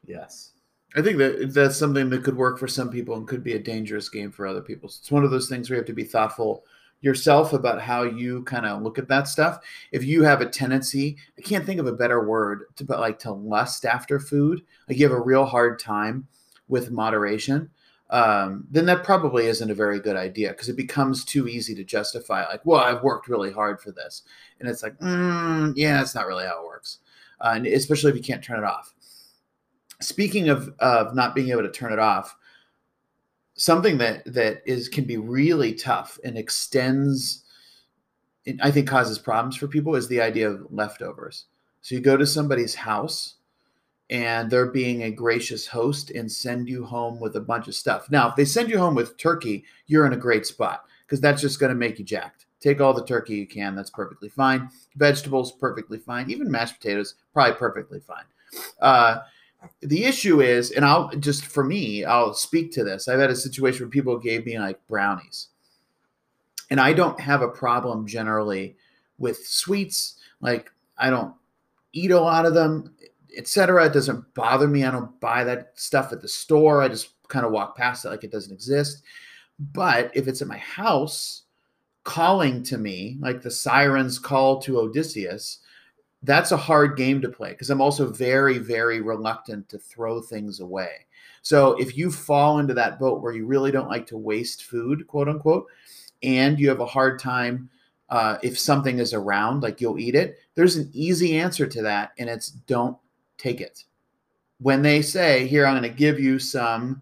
Yes. 0.05 0.51
I 0.95 1.01
think 1.01 1.17
that 1.19 1.53
that's 1.53 1.77
something 1.77 2.09
that 2.09 2.23
could 2.23 2.35
work 2.35 2.59
for 2.59 2.67
some 2.67 2.89
people 2.89 3.15
and 3.15 3.27
could 3.27 3.43
be 3.43 3.53
a 3.53 3.59
dangerous 3.59 4.09
game 4.09 4.31
for 4.31 4.45
other 4.45 4.61
people. 4.61 4.89
So 4.89 4.99
it's 5.01 5.11
one 5.11 5.23
of 5.23 5.31
those 5.31 5.47
things 5.47 5.69
where 5.69 5.77
you 5.77 5.81
have 5.81 5.87
to 5.87 5.93
be 5.93 6.03
thoughtful 6.03 6.65
yourself 6.99 7.53
about 7.53 7.81
how 7.81 8.03
you 8.03 8.43
kind 8.43 8.65
of 8.65 8.81
look 8.81 8.99
at 8.99 9.07
that 9.07 9.27
stuff. 9.27 9.59
If 9.91 10.03
you 10.03 10.23
have 10.23 10.41
a 10.41 10.45
tendency, 10.45 11.17
I 11.37 11.41
can't 11.41 11.65
think 11.65 11.79
of 11.79 11.87
a 11.87 11.93
better 11.93 12.27
word 12.27 12.65
to 12.75 12.83
but 12.83 12.99
like 12.99 13.19
to 13.19 13.31
lust 13.31 13.85
after 13.85 14.19
food, 14.19 14.61
like 14.87 14.97
you 14.97 15.07
have 15.07 15.17
a 15.17 15.21
real 15.21 15.45
hard 15.45 15.79
time 15.79 16.27
with 16.67 16.91
moderation, 16.91 17.69
um, 18.11 18.65
then 18.69 18.85
that 18.85 19.03
probably 19.03 19.47
isn't 19.47 19.71
a 19.71 19.75
very 19.75 19.99
good 19.99 20.15
idea 20.15 20.49
because 20.49 20.69
it 20.69 20.75
becomes 20.75 21.25
too 21.25 21.47
easy 21.47 21.73
to 21.75 21.83
justify. 21.83 22.45
Like, 22.45 22.65
well, 22.65 22.81
I've 22.81 23.03
worked 23.03 23.29
really 23.29 23.51
hard 23.51 23.81
for 23.81 23.91
this, 23.91 24.23
and 24.59 24.69
it's 24.69 24.83
like, 24.83 24.97
mm, 24.99 25.73
yeah, 25.75 25.97
that's 25.97 26.13
not 26.13 26.27
really 26.27 26.45
how 26.45 26.61
it 26.61 26.67
works, 26.67 26.99
uh, 27.39 27.53
and 27.55 27.65
especially 27.65 28.11
if 28.11 28.17
you 28.17 28.23
can't 28.23 28.43
turn 28.43 28.59
it 28.59 28.65
off 28.65 28.93
speaking 30.01 30.49
of 30.49 30.73
of 30.79 31.15
not 31.15 31.35
being 31.35 31.49
able 31.49 31.63
to 31.63 31.71
turn 31.71 31.93
it 31.93 31.99
off 31.99 32.35
something 33.55 33.97
that 33.97 34.23
that 34.25 34.61
is 34.65 34.89
can 34.89 35.03
be 35.03 35.17
really 35.17 35.73
tough 35.73 36.17
and 36.23 36.37
extends 36.37 37.43
i 38.63 38.71
think 38.71 38.87
causes 38.87 39.19
problems 39.19 39.55
for 39.55 39.67
people 39.67 39.95
is 39.95 40.07
the 40.07 40.21
idea 40.21 40.49
of 40.49 40.65
leftovers. 40.71 41.45
So 41.81 41.95
you 41.95 42.01
go 42.01 42.17
to 42.17 42.25
somebody's 42.25 42.75
house 42.75 43.35
and 44.09 44.49
they're 44.49 44.71
being 44.71 45.03
a 45.03 45.11
gracious 45.11 45.65
host 45.65 46.11
and 46.11 46.31
send 46.31 46.67
you 46.67 46.83
home 46.83 47.19
with 47.19 47.35
a 47.35 47.41
bunch 47.41 47.67
of 47.67 47.75
stuff. 47.75 48.09
Now 48.11 48.29
if 48.29 48.35
they 48.35 48.45
send 48.45 48.69
you 48.69 48.77
home 48.77 48.95
with 48.95 49.17
turkey 49.17 49.63
you're 49.87 50.07
in 50.07 50.13
a 50.13 50.17
great 50.17 50.45
spot 50.45 50.85
because 51.05 51.21
that's 51.21 51.41
just 51.41 51.59
going 51.59 51.71
to 51.71 51.75
make 51.75 51.99
you 51.99 52.05
jacked. 52.05 52.45
Take 52.59 52.81
all 52.81 52.93
the 52.93 53.05
turkey 53.05 53.35
you 53.35 53.47
can 53.47 53.75
that's 53.75 53.89
perfectly 53.89 54.29
fine. 54.29 54.69
Vegetables 54.95 55.51
perfectly 55.51 55.97
fine. 55.97 56.31
Even 56.31 56.49
mashed 56.49 56.79
potatoes 56.79 57.15
probably 57.33 57.55
perfectly 57.55 57.99
fine. 57.99 58.25
Uh, 58.79 59.19
the 59.81 60.05
issue 60.05 60.41
is, 60.41 60.71
and 60.71 60.85
I'll 60.85 61.09
just 61.17 61.45
for 61.45 61.63
me, 61.63 62.03
I'll 62.03 62.33
speak 62.33 62.71
to 62.73 62.83
this. 62.83 63.07
I've 63.07 63.19
had 63.19 63.29
a 63.29 63.35
situation 63.35 63.85
where 63.85 63.91
people 63.91 64.17
gave 64.17 64.45
me 64.45 64.59
like 64.59 64.85
brownies, 64.87 65.49
and 66.69 66.79
I 66.79 66.93
don't 66.93 67.19
have 67.19 67.41
a 67.41 67.47
problem 67.47 68.07
generally 68.07 68.75
with 69.17 69.45
sweets. 69.45 70.15
Like 70.39 70.71
I 70.97 71.09
don't 71.09 71.33
eat 71.93 72.11
a 72.11 72.19
lot 72.19 72.45
of 72.45 72.53
them, 72.53 72.93
etc. 73.37 73.85
It 73.85 73.93
doesn't 73.93 74.33
bother 74.33 74.67
me. 74.67 74.83
I 74.83 74.91
don't 74.91 75.19
buy 75.19 75.43
that 75.43 75.73
stuff 75.75 76.11
at 76.11 76.21
the 76.21 76.27
store. 76.27 76.81
I 76.81 76.87
just 76.87 77.09
kind 77.27 77.45
of 77.45 77.51
walk 77.51 77.77
past 77.77 78.05
it 78.05 78.09
like 78.09 78.23
it 78.23 78.31
doesn't 78.31 78.53
exist. 78.53 79.03
But 79.59 80.11
if 80.15 80.27
it's 80.27 80.41
at 80.41 80.47
my 80.47 80.57
house, 80.57 81.43
calling 82.03 82.63
to 82.63 82.77
me 82.77 83.17
like 83.19 83.41
the 83.41 83.51
sirens 83.51 84.17
call 84.17 84.59
to 84.61 84.79
Odysseus, 84.79 85.59
that's 86.23 86.51
a 86.51 86.57
hard 86.57 86.97
game 86.97 87.21
to 87.21 87.29
play 87.29 87.49
because 87.51 87.69
I'm 87.69 87.81
also 87.81 88.11
very, 88.11 88.57
very 88.57 89.01
reluctant 89.01 89.67
to 89.69 89.79
throw 89.79 90.21
things 90.21 90.59
away. 90.59 91.07
So 91.41 91.73
if 91.79 91.97
you 91.97 92.11
fall 92.11 92.59
into 92.59 92.75
that 92.75 92.99
boat 92.99 93.21
where 93.21 93.33
you 93.33 93.45
really 93.45 93.71
don't 93.71 93.89
like 93.89 94.05
to 94.07 94.17
waste 94.17 94.65
food, 94.65 95.07
quote 95.07 95.27
unquote, 95.27 95.65
and 96.21 96.59
you 96.59 96.69
have 96.69 96.79
a 96.79 96.85
hard 96.85 97.17
time 97.17 97.69
uh, 98.09 98.37
if 98.43 98.59
something 98.59 98.99
is 98.99 99.13
around, 99.13 99.63
like 99.63 99.81
you'll 99.81 99.97
eat 99.97 100.15
it, 100.15 100.37
there's 100.53 100.75
an 100.75 100.89
easy 100.93 101.37
answer 101.37 101.65
to 101.65 101.81
that, 101.81 102.11
and 102.19 102.29
it's 102.29 102.49
don't 102.51 102.97
take 103.37 103.61
it. 103.61 103.85
When 104.59 104.83
they 104.83 105.01
say, 105.01 105.47
Here, 105.47 105.65
I'm 105.65 105.77
going 105.77 105.89
to 105.89 105.97
give 105.97 106.19
you 106.19 106.37
some 106.37 107.01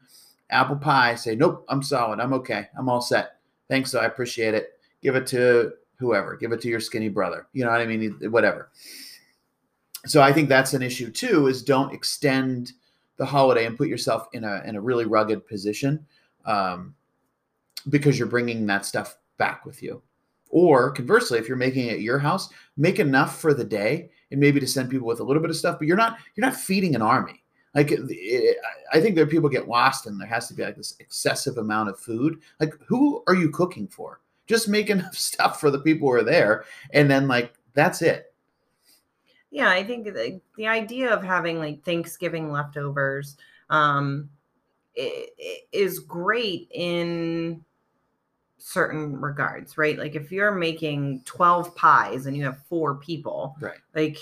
apple 0.49 0.77
pie, 0.77 1.15
say, 1.15 1.35
Nope, 1.35 1.65
I'm 1.67 1.83
solid. 1.83 2.21
I'm 2.21 2.33
okay. 2.33 2.67
I'm 2.77 2.87
all 2.87 3.01
set. 3.01 3.37
Thanks. 3.67 3.93
I 3.95 4.05
appreciate 4.05 4.53
it. 4.53 4.79
Give 5.01 5.15
it 5.15 5.27
to 5.27 5.73
whoever. 5.97 6.37
Give 6.37 6.53
it 6.53 6.61
to 6.61 6.69
your 6.69 6.79
skinny 6.79 7.09
brother. 7.09 7.47
You 7.53 7.65
know 7.65 7.71
what 7.71 7.81
I 7.81 7.85
mean? 7.85 8.17
Whatever 8.31 8.69
so 10.05 10.21
I 10.21 10.31
think 10.31 10.49
that's 10.49 10.73
an 10.73 10.81
issue 10.81 11.11
too. 11.11 11.47
Is 11.47 11.63
don't 11.63 11.93
extend 11.93 12.73
the 13.17 13.25
holiday 13.25 13.65
and 13.65 13.77
put 13.77 13.89
yourself 13.89 14.27
in 14.33 14.43
a 14.43 14.61
in 14.65 14.75
a 14.75 14.81
really 14.81 15.05
rugged 15.05 15.45
position 15.45 16.05
um, 16.45 16.95
because 17.89 18.17
you're 18.17 18.27
bringing 18.27 18.65
that 18.67 18.85
stuff 18.85 19.17
back 19.37 19.65
with 19.65 19.83
you. 19.83 20.01
Or 20.49 20.91
conversely, 20.91 21.37
if 21.37 21.47
you're 21.47 21.57
making 21.57 21.87
it 21.87 21.93
at 21.93 22.01
your 22.01 22.17
house, 22.17 22.49
make 22.75 22.99
enough 22.99 23.39
for 23.39 23.53
the 23.53 23.63
day 23.63 24.09
and 24.31 24.39
maybe 24.39 24.59
to 24.59 24.67
send 24.67 24.89
people 24.89 25.07
with 25.07 25.19
a 25.19 25.23
little 25.23 25.41
bit 25.41 25.51
of 25.51 25.57
stuff, 25.57 25.77
but 25.77 25.87
you're 25.87 25.97
not 25.97 26.17
you're 26.35 26.45
not 26.45 26.55
feeding 26.55 26.95
an 26.95 27.01
army. 27.01 27.43
Like 27.75 27.91
it, 27.91 28.57
I 28.91 28.99
think 28.99 29.15
that 29.15 29.29
people 29.29 29.49
get 29.49 29.67
lost 29.67 30.07
and 30.07 30.19
there 30.19 30.27
has 30.27 30.47
to 30.47 30.53
be 30.53 30.63
like 30.63 30.75
this 30.75 30.95
excessive 30.99 31.57
amount 31.57 31.89
of 31.89 31.99
food. 31.99 32.39
Like 32.59 32.73
who 32.87 33.23
are 33.27 33.35
you 33.35 33.49
cooking 33.49 33.87
for? 33.87 34.21
Just 34.47 34.67
make 34.67 34.89
enough 34.89 35.15
stuff 35.15 35.59
for 35.59 35.69
the 35.69 35.79
people 35.79 36.07
who 36.07 36.15
are 36.15 36.23
there 36.23 36.65
and 36.93 37.11
then 37.11 37.27
like 37.27 37.53
that's 37.73 38.01
it. 38.01 38.28
Yeah, 39.51 39.69
I 39.69 39.83
think 39.83 40.05
the, 40.05 40.39
the 40.57 40.67
idea 40.67 41.11
of 41.13 41.23
having 41.23 41.57
like 41.59 41.83
Thanksgiving 41.83 42.51
leftovers 42.51 43.37
um, 43.69 44.29
it, 44.95 45.31
it 45.37 45.67
is 45.71 45.99
great 45.99 46.69
in 46.71 47.63
certain 48.57 49.19
regards, 49.19 49.77
right? 49.77 49.97
Like 49.97 50.15
if 50.15 50.31
you're 50.31 50.51
making 50.53 51.21
12 51.25 51.75
pies 51.75 52.25
and 52.25 52.35
you 52.35 52.43
have 52.45 52.63
four 52.69 52.95
people, 52.95 53.55
right? 53.61 53.79
Like 53.95 54.17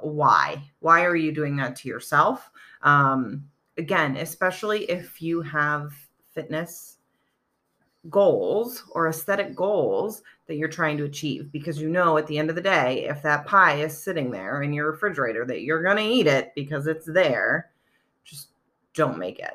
why? 0.00 0.62
Why 0.80 1.04
are 1.04 1.16
you 1.16 1.32
doing 1.32 1.56
that 1.56 1.76
to 1.76 1.88
yourself? 1.88 2.50
Um 2.82 3.44
again, 3.78 4.16
especially 4.16 4.84
if 4.84 5.20
you 5.22 5.42
have 5.42 5.92
fitness 6.32 6.96
goals 8.08 8.84
or 8.92 9.08
aesthetic 9.08 9.54
goals 9.54 10.22
that 10.46 10.56
you're 10.56 10.68
trying 10.68 10.96
to 10.96 11.04
achieve 11.04 11.52
because 11.52 11.80
you 11.80 11.88
know 11.88 12.16
at 12.16 12.26
the 12.26 12.38
end 12.38 12.48
of 12.48 12.56
the 12.56 12.62
day 12.62 13.04
if 13.06 13.22
that 13.22 13.44
pie 13.46 13.74
is 13.74 14.02
sitting 14.02 14.30
there 14.30 14.62
in 14.62 14.72
your 14.72 14.90
refrigerator 14.90 15.44
that 15.44 15.62
you're 15.62 15.82
going 15.82 15.98
to 15.98 16.02
eat 16.02 16.26
it 16.26 16.50
because 16.54 16.86
it's 16.86 17.04
there 17.04 17.70
just 18.24 18.48
don't 18.94 19.18
make 19.18 19.38
it 19.38 19.52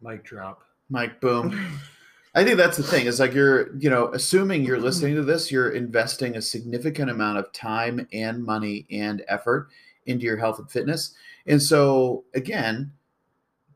mic 0.00 0.22
drop 0.22 0.66
Mike, 0.88 1.20
boom. 1.20 1.80
I 2.34 2.44
think 2.44 2.58
that's 2.58 2.76
the 2.76 2.82
thing. 2.82 3.06
Is 3.06 3.18
like 3.18 3.32
you're, 3.32 3.74
you 3.76 3.88
know, 3.88 4.12
assuming 4.12 4.64
you're 4.64 4.78
listening 4.80 5.14
to 5.16 5.22
this, 5.22 5.50
you're 5.50 5.70
investing 5.70 6.36
a 6.36 6.42
significant 6.42 7.10
amount 7.10 7.38
of 7.38 7.52
time 7.52 8.06
and 8.12 8.44
money 8.44 8.86
and 8.90 9.24
effort 9.28 9.68
into 10.06 10.24
your 10.24 10.36
health 10.36 10.58
and 10.58 10.70
fitness. 10.70 11.14
And 11.46 11.60
so 11.60 12.24
again, 12.34 12.92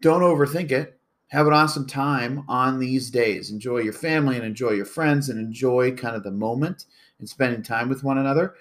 don't 0.01 0.23
overthink 0.23 0.71
it. 0.71 1.00
Have 1.31 1.47
an 1.47 1.53
awesome 1.53 1.87
time 1.87 2.45
on 2.49 2.79
these 2.79 3.11
days. 3.11 3.51
Enjoy 3.51 3.79
your 3.79 3.93
family 3.93 4.37
and 4.37 4.45
enjoy 4.45 4.71
your 4.71 4.85
friends 4.85 5.29
and 5.29 5.39
enjoy 5.39 5.93
kind 5.93 6.17
of 6.17 6.25
the 6.25 6.31
moment 6.31 6.87
and 7.21 7.29
spending 7.29 7.63
time 7.63 7.89
with 7.89 8.03
one 8.03 8.19
another. 8.19 8.55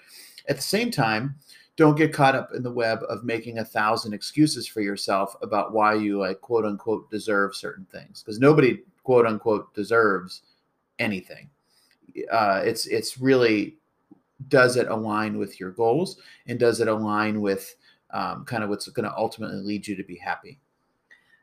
At 0.48 0.56
the 0.56 0.62
same 0.62 0.90
time, 0.90 1.34
don't 1.80 1.96
get 1.96 2.12
caught 2.12 2.34
up 2.34 2.50
in 2.54 2.62
the 2.62 2.70
web 2.70 3.00
of 3.08 3.24
making 3.24 3.58
a 3.58 3.64
thousand 3.64 4.12
excuses 4.12 4.66
for 4.66 4.82
yourself 4.82 5.34
about 5.42 5.72
why 5.72 5.94
you 5.94 6.18
like 6.18 6.40
quote 6.42 6.66
unquote 6.66 7.10
deserve 7.10 7.56
certain 7.56 7.86
things 7.86 8.22
because 8.22 8.38
nobody 8.38 8.80
quote 9.02 9.24
unquote 9.24 9.72
deserves 9.74 10.42
anything 10.98 11.48
uh, 12.30 12.60
it's 12.62 12.84
it's 12.86 13.18
really 13.18 13.78
does 14.48 14.76
it 14.76 14.88
align 14.88 15.38
with 15.38 15.58
your 15.58 15.70
goals 15.70 16.18
and 16.48 16.58
does 16.58 16.80
it 16.80 16.88
align 16.88 17.40
with 17.40 17.74
um, 18.10 18.44
kind 18.44 18.62
of 18.62 18.68
what's 18.68 18.86
going 18.88 19.08
to 19.08 19.16
ultimately 19.16 19.60
lead 19.60 19.86
you 19.86 19.96
to 19.96 20.04
be 20.04 20.16
happy 20.16 20.58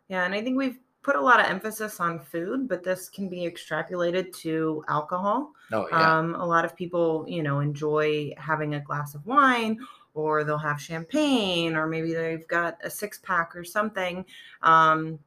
yeah 0.07 0.23
and 0.23 0.35
i 0.35 0.41
think 0.41 0.55
we've 0.55 0.77
put 1.07 1.15
a 1.15 1.21
lot 1.21 1.39
of 1.39 1.45
emphasis 1.45 2.01
on 2.01 2.19
food, 2.19 2.67
but 2.67 2.83
this 2.83 3.07
can 3.07 3.29
be 3.29 3.49
extrapolated 3.49 4.35
to 4.35 4.83
alcohol. 4.89 5.53
Oh, 5.71 5.87
yeah. 5.89 6.17
Um, 6.17 6.35
a 6.35 6.45
lot 6.45 6.65
of 6.65 6.75
people, 6.75 7.23
you 7.29 7.41
know, 7.41 7.61
enjoy 7.61 8.33
having 8.37 8.75
a 8.75 8.81
glass 8.81 9.15
of 9.15 9.25
wine 9.25 9.79
or 10.13 10.43
they'll 10.43 10.57
have 10.57 10.81
champagne 10.81 11.77
or 11.77 11.87
maybe 11.87 12.13
they've 12.13 12.45
got 12.49 12.77
a 12.83 12.89
six 12.89 13.19
pack 13.19 13.55
or 13.55 13.63
something 13.63 14.25
um, 14.63 15.17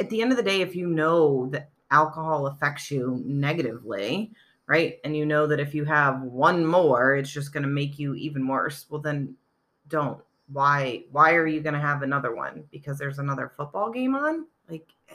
at 0.00 0.10
the 0.10 0.20
end 0.20 0.32
of 0.32 0.36
the 0.36 0.42
day 0.42 0.62
if 0.62 0.74
you 0.74 0.88
know 0.88 1.46
that 1.50 1.70
alcohol 1.92 2.48
affects 2.48 2.90
you 2.90 3.22
negatively 3.24 4.32
right 4.66 4.98
and 5.04 5.16
you 5.16 5.24
know 5.24 5.46
that 5.46 5.60
if 5.60 5.74
you 5.74 5.84
have 5.84 6.22
one 6.22 6.66
more 6.66 7.14
it's 7.14 7.30
just 7.30 7.52
going 7.52 7.62
to 7.62 7.68
make 7.68 7.98
you 7.98 8.14
even 8.14 8.48
worse 8.48 8.86
well 8.88 9.00
then 9.00 9.34
don't 9.88 10.20
why 10.52 11.04
why 11.12 11.34
are 11.34 11.46
you 11.46 11.60
going 11.60 11.74
to 11.74 11.80
have 11.80 12.02
another 12.02 12.34
one 12.34 12.64
because 12.72 12.98
there's 12.98 13.18
another 13.18 13.52
football 13.56 13.90
game 13.90 14.14
on 14.14 14.46
like 14.68 14.86
eh, 15.08 15.14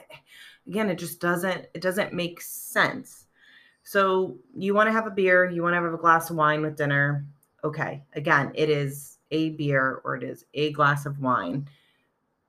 again 0.66 0.90
it 0.90 0.98
just 0.98 1.20
doesn't 1.20 1.66
it 1.74 1.80
doesn't 1.80 2.12
make 2.12 2.40
sense. 2.40 3.26
So 3.82 4.38
you 4.56 4.74
want 4.74 4.88
to 4.88 4.92
have 4.92 5.06
a 5.06 5.10
beer 5.10 5.48
you 5.48 5.62
want 5.62 5.74
to 5.74 5.80
have 5.80 5.92
a 5.92 5.98
glass 5.98 6.30
of 6.30 6.36
wine 6.36 6.62
with 6.62 6.76
dinner. 6.76 7.26
Okay, 7.62 8.02
again, 8.14 8.52
it 8.54 8.68
is 8.68 9.18
a 9.30 9.50
beer 9.50 10.00
or 10.04 10.16
it 10.16 10.22
is 10.22 10.44
a 10.54 10.72
glass 10.72 11.06
of 11.06 11.18
wine, 11.18 11.68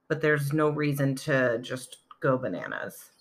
but 0.07 0.21
there's 0.21 0.51
no 0.51 0.69
reason 0.69 1.15
to 1.15 1.57
just 1.61 1.97
go 2.19 2.37
bananas. 2.37 3.11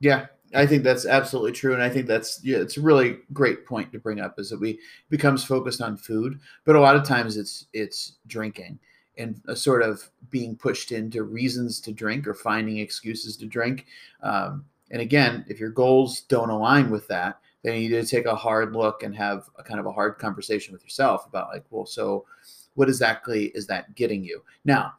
Yeah, 0.00 0.26
I 0.52 0.66
think 0.66 0.82
that's 0.82 1.06
absolutely 1.06 1.52
true, 1.52 1.74
and 1.74 1.82
I 1.82 1.88
think 1.88 2.06
that's 2.06 2.40
yeah, 2.42 2.58
it's 2.58 2.76
a 2.76 2.82
really 2.82 3.18
great 3.32 3.66
point 3.66 3.92
to 3.92 3.98
bring 3.98 4.20
up 4.20 4.38
is 4.38 4.50
that 4.50 4.60
we 4.60 4.80
becomes 5.08 5.44
focused 5.44 5.80
on 5.80 5.96
food, 5.96 6.40
but 6.64 6.76
a 6.76 6.80
lot 6.80 6.96
of 6.96 7.04
times 7.04 7.36
it's 7.36 7.66
it's 7.72 8.16
drinking 8.26 8.78
and 9.16 9.40
a 9.46 9.56
sort 9.56 9.82
of 9.82 10.10
being 10.30 10.56
pushed 10.56 10.92
into 10.92 11.22
reasons 11.22 11.80
to 11.80 11.92
drink 11.92 12.26
or 12.26 12.34
finding 12.34 12.78
excuses 12.78 13.36
to 13.36 13.46
drink. 13.46 13.86
Um, 14.22 14.64
and 14.90 15.00
again, 15.00 15.44
if 15.48 15.58
your 15.58 15.70
goals 15.70 16.22
don't 16.22 16.50
align 16.50 16.90
with 16.90 17.06
that, 17.08 17.40
then 17.62 17.80
you 17.80 17.88
need 17.88 18.02
to 18.02 18.06
take 18.06 18.26
a 18.26 18.36
hard 18.36 18.74
look 18.74 19.02
and 19.02 19.14
have 19.16 19.48
a 19.58 19.62
kind 19.62 19.80
of 19.80 19.86
a 19.86 19.92
hard 19.92 20.18
conversation 20.18 20.72
with 20.72 20.82
yourself 20.82 21.26
about 21.26 21.48
like, 21.48 21.64
well, 21.70 21.86
so 21.86 22.26
what 22.74 22.88
exactly 22.88 23.46
is 23.54 23.66
that 23.66 23.94
getting 23.94 24.22
you? 24.22 24.42
Now, 24.64 24.94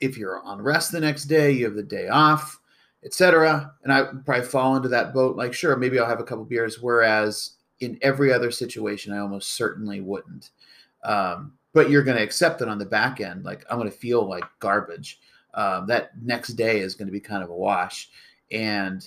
if 0.00 0.16
you're 0.16 0.42
on 0.42 0.60
rest 0.60 0.92
the 0.92 1.00
next 1.00 1.26
day, 1.26 1.50
you 1.52 1.64
have 1.64 1.74
the 1.74 1.82
day 1.82 2.08
off, 2.08 2.60
etc. 3.04 3.72
And 3.82 3.92
I 3.92 4.04
probably 4.24 4.46
fall 4.46 4.76
into 4.76 4.88
that 4.88 5.12
boat. 5.12 5.36
Like, 5.36 5.52
sure, 5.52 5.76
maybe 5.76 5.98
I'll 5.98 6.06
have 6.06 6.20
a 6.20 6.24
couple 6.24 6.44
beers. 6.44 6.80
Whereas 6.80 7.52
in 7.80 7.98
every 8.02 8.32
other 8.32 8.50
situation, 8.50 9.12
I 9.12 9.18
almost 9.18 9.50
certainly 9.50 10.00
wouldn't. 10.00 10.50
Um, 11.04 11.52
but 11.72 11.90
you're 11.90 12.02
going 12.02 12.16
to 12.16 12.22
accept 12.22 12.60
it 12.60 12.68
on 12.68 12.78
the 12.78 12.84
back 12.84 13.20
end. 13.20 13.44
Like, 13.44 13.64
I'm 13.70 13.78
going 13.78 13.90
to 13.90 13.96
feel 13.96 14.28
like 14.28 14.44
garbage. 14.58 15.20
Um, 15.54 15.86
that 15.86 16.10
next 16.22 16.50
day 16.50 16.80
is 16.80 16.94
going 16.94 17.08
to 17.08 17.12
be 17.12 17.20
kind 17.20 17.42
of 17.42 17.50
a 17.50 17.54
wash. 17.54 18.10
And 18.50 19.06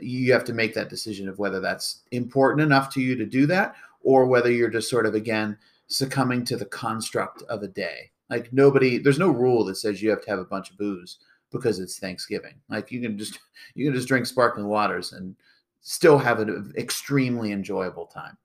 you 0.00 0.32
have 0.32 0.44
to 0.44 0.52
make 0.52 0.74
that 0.74 0.90
decision 0.90 1.28
of 1.28 1.38
whether 1.38 1.60
that's 1.60 2.02
important 2.12 2.62
enough 2.62 2.92
to 2.94 3.00
you 3.00 3.16
to 3.16 3.26
do 3.26 3.46
that 3.46 3.74
or 4.02 4.26
whether 4.26 4.50
you're 4.50 4.70
just 4.70 4.90
sort 4.90 5.06
of 5.06 5.14
again 5.14 5.56
succumbing 5.88 6.44
to 6.44 6.56
the 6.56 6.64
construct 6.66 7.42
of 7.42 7.62
a 7.62 7.68
day 7.68 8.10
like 8.28 8.52
nobody 8.52 8.98
there's 8.98 9.18
no 9.18 9.28
rule 9.28 9.64
that 9.64 9.76
says 9.76 10.02
you 10.02 10.10
have 10.10 10.22
to 10.22 10.30
have 10.30 10.38
a 10.38 10.44
bunch 10.44 10.70
of 10.70 10.78
booze 10.78 11.18
because 11.50 11.78
it's 11.78 11.98
thanksgiving 11.98 12.54
like 12.68 12.90
you 12.90 13.00
can 13.00 13.16
just 13.16 13.38
you 13.74 13.86
can 13.86 13.94
just 13.94 14.08
drink 14.08 14.26
sparkling 14.26 14.66
waters 14.66 15.12
and 15.12 15.36
still 15.80 16.18
have 16.18 16.40
an 16.40 16.72
extremely 16.76 17.52
enjoyable 17.52 18.06
time 18.06 18.36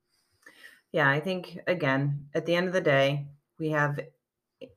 yeah 0.92 1.10
i 1.10 1.20
think 1.20 1.60
again 1.68 2.26
at 2.36 2.46
the 2.46 2.56
end 2.56 2.68
of 2.68 2.74
the 2.74 2.82
day 2.82 3.26
we 3.62 3.70
have 3.70 4.00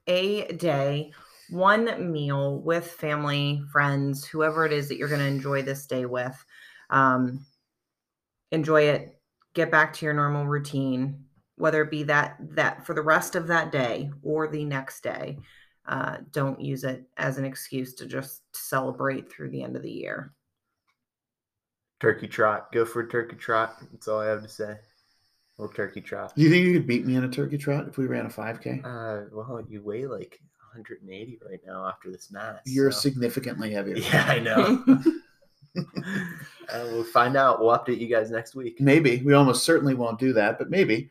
a 0.06 0.52
day 0.52 1.10
one 1.50 2.12
meal 2.12 2.60
with 2.60 2.86
family 2.86 3.62
friends 3.72 4.24
whoever 4.24 4.64
it 4.64 4.72
is 4.72 4.88
that 4.88 4.96
you're 4.96 5.08
going 5.08 5.20
to 5.20 5.26
enjoy 5.26 5.62
this 5.62 5.86
day 5.86 6.04
with. 6.04 6.44
Um, 6.90 7.46
enjoy 8.52 8.82
it. 8.82 9.18
Get 9.54 9.70
back 9.70 9.94
to 9.94 10.04
your 10.04 10.14
normal 10.14 10.46
routine 10.46 11.24
whether 11.56 11.82
it 11.82 11.90
be 11.90 12.02
that 12.02 12.36
that 12.40 12.84
for 12.84 12.94
the 12.94 13.02
rest 13.02 13.36
of 13.36 13.46
that 13.46 13.70
day 13.70 14.10
or 14.22 14.48
the 14.48 14.64
next 14.64 15.02
day. 15.02 15.38
Uh, 15.86 16.16
don't 16.32 16.60
use 16.60 16.82
it 16.82 17.04
as 17.18 17.38
an 17.38 17.44
excuse 17.44 17.94
to 17.94 18.06
just 18.06 18.42
celebrate 18.56 19.30
through 19.30 19.50
the 19.50 19.62
end 19.62 19.76
of 19.76 19.82
the 19.82 19.90
year. 19.90 20.32
Turkey 22.00 22.26
trot. 22.26 22.72
Go 22.72 22.84
for 22.84 23.00
a 23.00 23.08
turkey 23.08 23.36
trot. 23.36 23.76
That's 23.92 24.08
all 24.08 24.18
i 24.18 24.26
have 24.26 24.42
to 24.42 24.48
say 24.48 24.76
little 25.58 25.74
turkey 25.74 26.00
trot 26.00 26.32
do 26.34 26.42
you 26.42 26.50
think 26.50 26.66
you 26.66 26.72
could 26.72 26.86
beat 26.86 27.06
me 27.06 27.16
in 27.16 27.24
a 27.24 27.28
turkey 27.28 27.58
trot 27.58 27.86
if 27.88 27.96
we 27.96 28.06
ran 28.06 28.26
a 28.26 28.28
5k 28.28 28.84
uh 28.84 29.28
well 29.32 29.62
you 29.68 29.82
weigh 29.82 30.06
like 30.06 30.40
180 30.74 31.38
right 31.48 31.60
now 31.66 31.86
after 31.86 32.10
this 32.10 32.32
match 32.32 32.60
you're 32.66 32.90
so. 32.90 33.00
significantly 33.00 33.72
heavier 33.72 33.96
yeah 33.98 34.24
i 34.28 34.38
know 34.38 34.82
uh, 35.76 36.84
we'll 36.92 37.04
find 37.04 37.36
out. 37.36 37.60
We'll 37.60 37.76
update 37.76 38.00
you 38.00 38.08
guys 38.08 38.30
next 38.30 38.54
week. 38.54 38.80
Maybe 38.80 39.22
we 39.24 39.34
almost 39.34 39.64
certainly 39.64 39.94
won't 39.94 40.18
do 40.18 40.32
that, 40.34 40.58
but 40.58 40.70
maybe. 40.70 41.10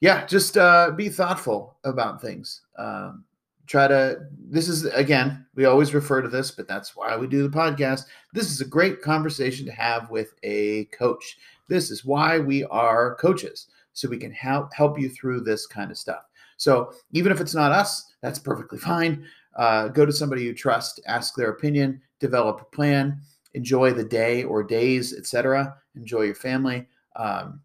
Yeah, 0.00 0.24
just 0.24 0.56
uh, 0.56 0.92
be 0.96 1.08
thoughtful 1.08 1.76
about 1.84 2.22
things. 2.22 2.62
Um, 2.78 3.24
try 3.70 3.88
to. 3.88 4.18
This 4.50 4.68
is 4.68 4.84
again, 4.86 5.46
we 5.54 5.64
always 5.64 5.94
refer 5.94 6.20
to 6.20 6.28
this, 6.28 6.50
but 6.50 6.66
that's 6.66 6.96
why 6.96 7.16
we 7.16 7.26
do 7.26 7.42
the 7.42 7.56
podcast. 7.56 8.04
This 8.34 8.50
is 8.50 8.60
a 8.60 8.66
great 8.66 9.00
conversation 9.00 9.64
to 9.66 9.72
have 9.72 10.10
with 10.10 10.34
a 10.42 10.86
coach. 10.86 11.38
This 11.68 11.90
is 11.90 12.04
why 12.04 12.38
we 12.38 12.64
are 12.64 13.14
coaches, 13.16 13.68
so 13.92 14.08
we 14.08 14.18
can 14.18 14.32
help 14.32 14.74
help 14.74 14.98
you 14.98 15.08
through 15.08 15.42
this 15.42 15.66
kind 15.66 15.90
of 15.90 15.98
stuff. 15.98 16.24
So 16.56 16.92
even 17.12 17.32
if 17.32 17.40
it's 17.40 17.54
not 17.54 17.72
us, 17.72 18.12
that's 18.22 18.38
perfectly 18.38 18.78
fine. 18.78 19.24
Uh, 19.56 19.88
go 19.88 20.04
to 20.04 20.12
somebody 20.12 20.42
you 20.42 20.54
trust, 20.54 21.00
ask 21.06 21.34
their 21.34 21.50
opinion, 21.50 22.00
develop 22.18 22.60
a 22.60 22.76
plan 22.76 23.20
enjoy 23.54 23.92
the 23.92 24.04
day 24.04 24.44
or 24.44 24.62
days, 24.62 25.14
etc. 25.14 25.76
Enjoy 25.96 26.22
your 26.22 26.34
family, 26.34 26.86
um, 27.16 27.60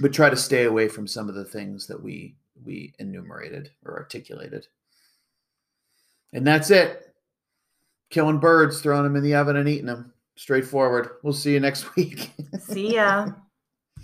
but 0.00 0.12
try 0.12 0.30
to 0.30 0.36
stay 0.36 0.64
away 0.64 0.88
from 0.88 1.06
some 1.06 1.28
of 1.28 1.34
the 1.34 1.44
things 1.44 1.86
that 1.86 2.02
we 2.02 2.36
we 2.64 2.92
enumerated 2.98 3.70
or 3.84 3.96
articulated. 3.96 4.66
And 6.32 6.46
that's 6.46 6.70
it. 6.70 7.14
Killing 8.10 8.38
birds, 8.38 8.80
throwing 8.80 9.04
them 9.04 9.16
in 9.16 9.22
the 9.22 9.34
oven, 9.34 9.56
and 9.56 9.68
eating 9.68 9.86
them. 9.86 10.12
straightforward. 10.36 11.10
We'll 11.22 11.32
see 11.32 11.52
you 11.52 11.60
next 11.60 11.94
week. 11.96 12.30
See 12.60 12.94
ya. 12.94 13.28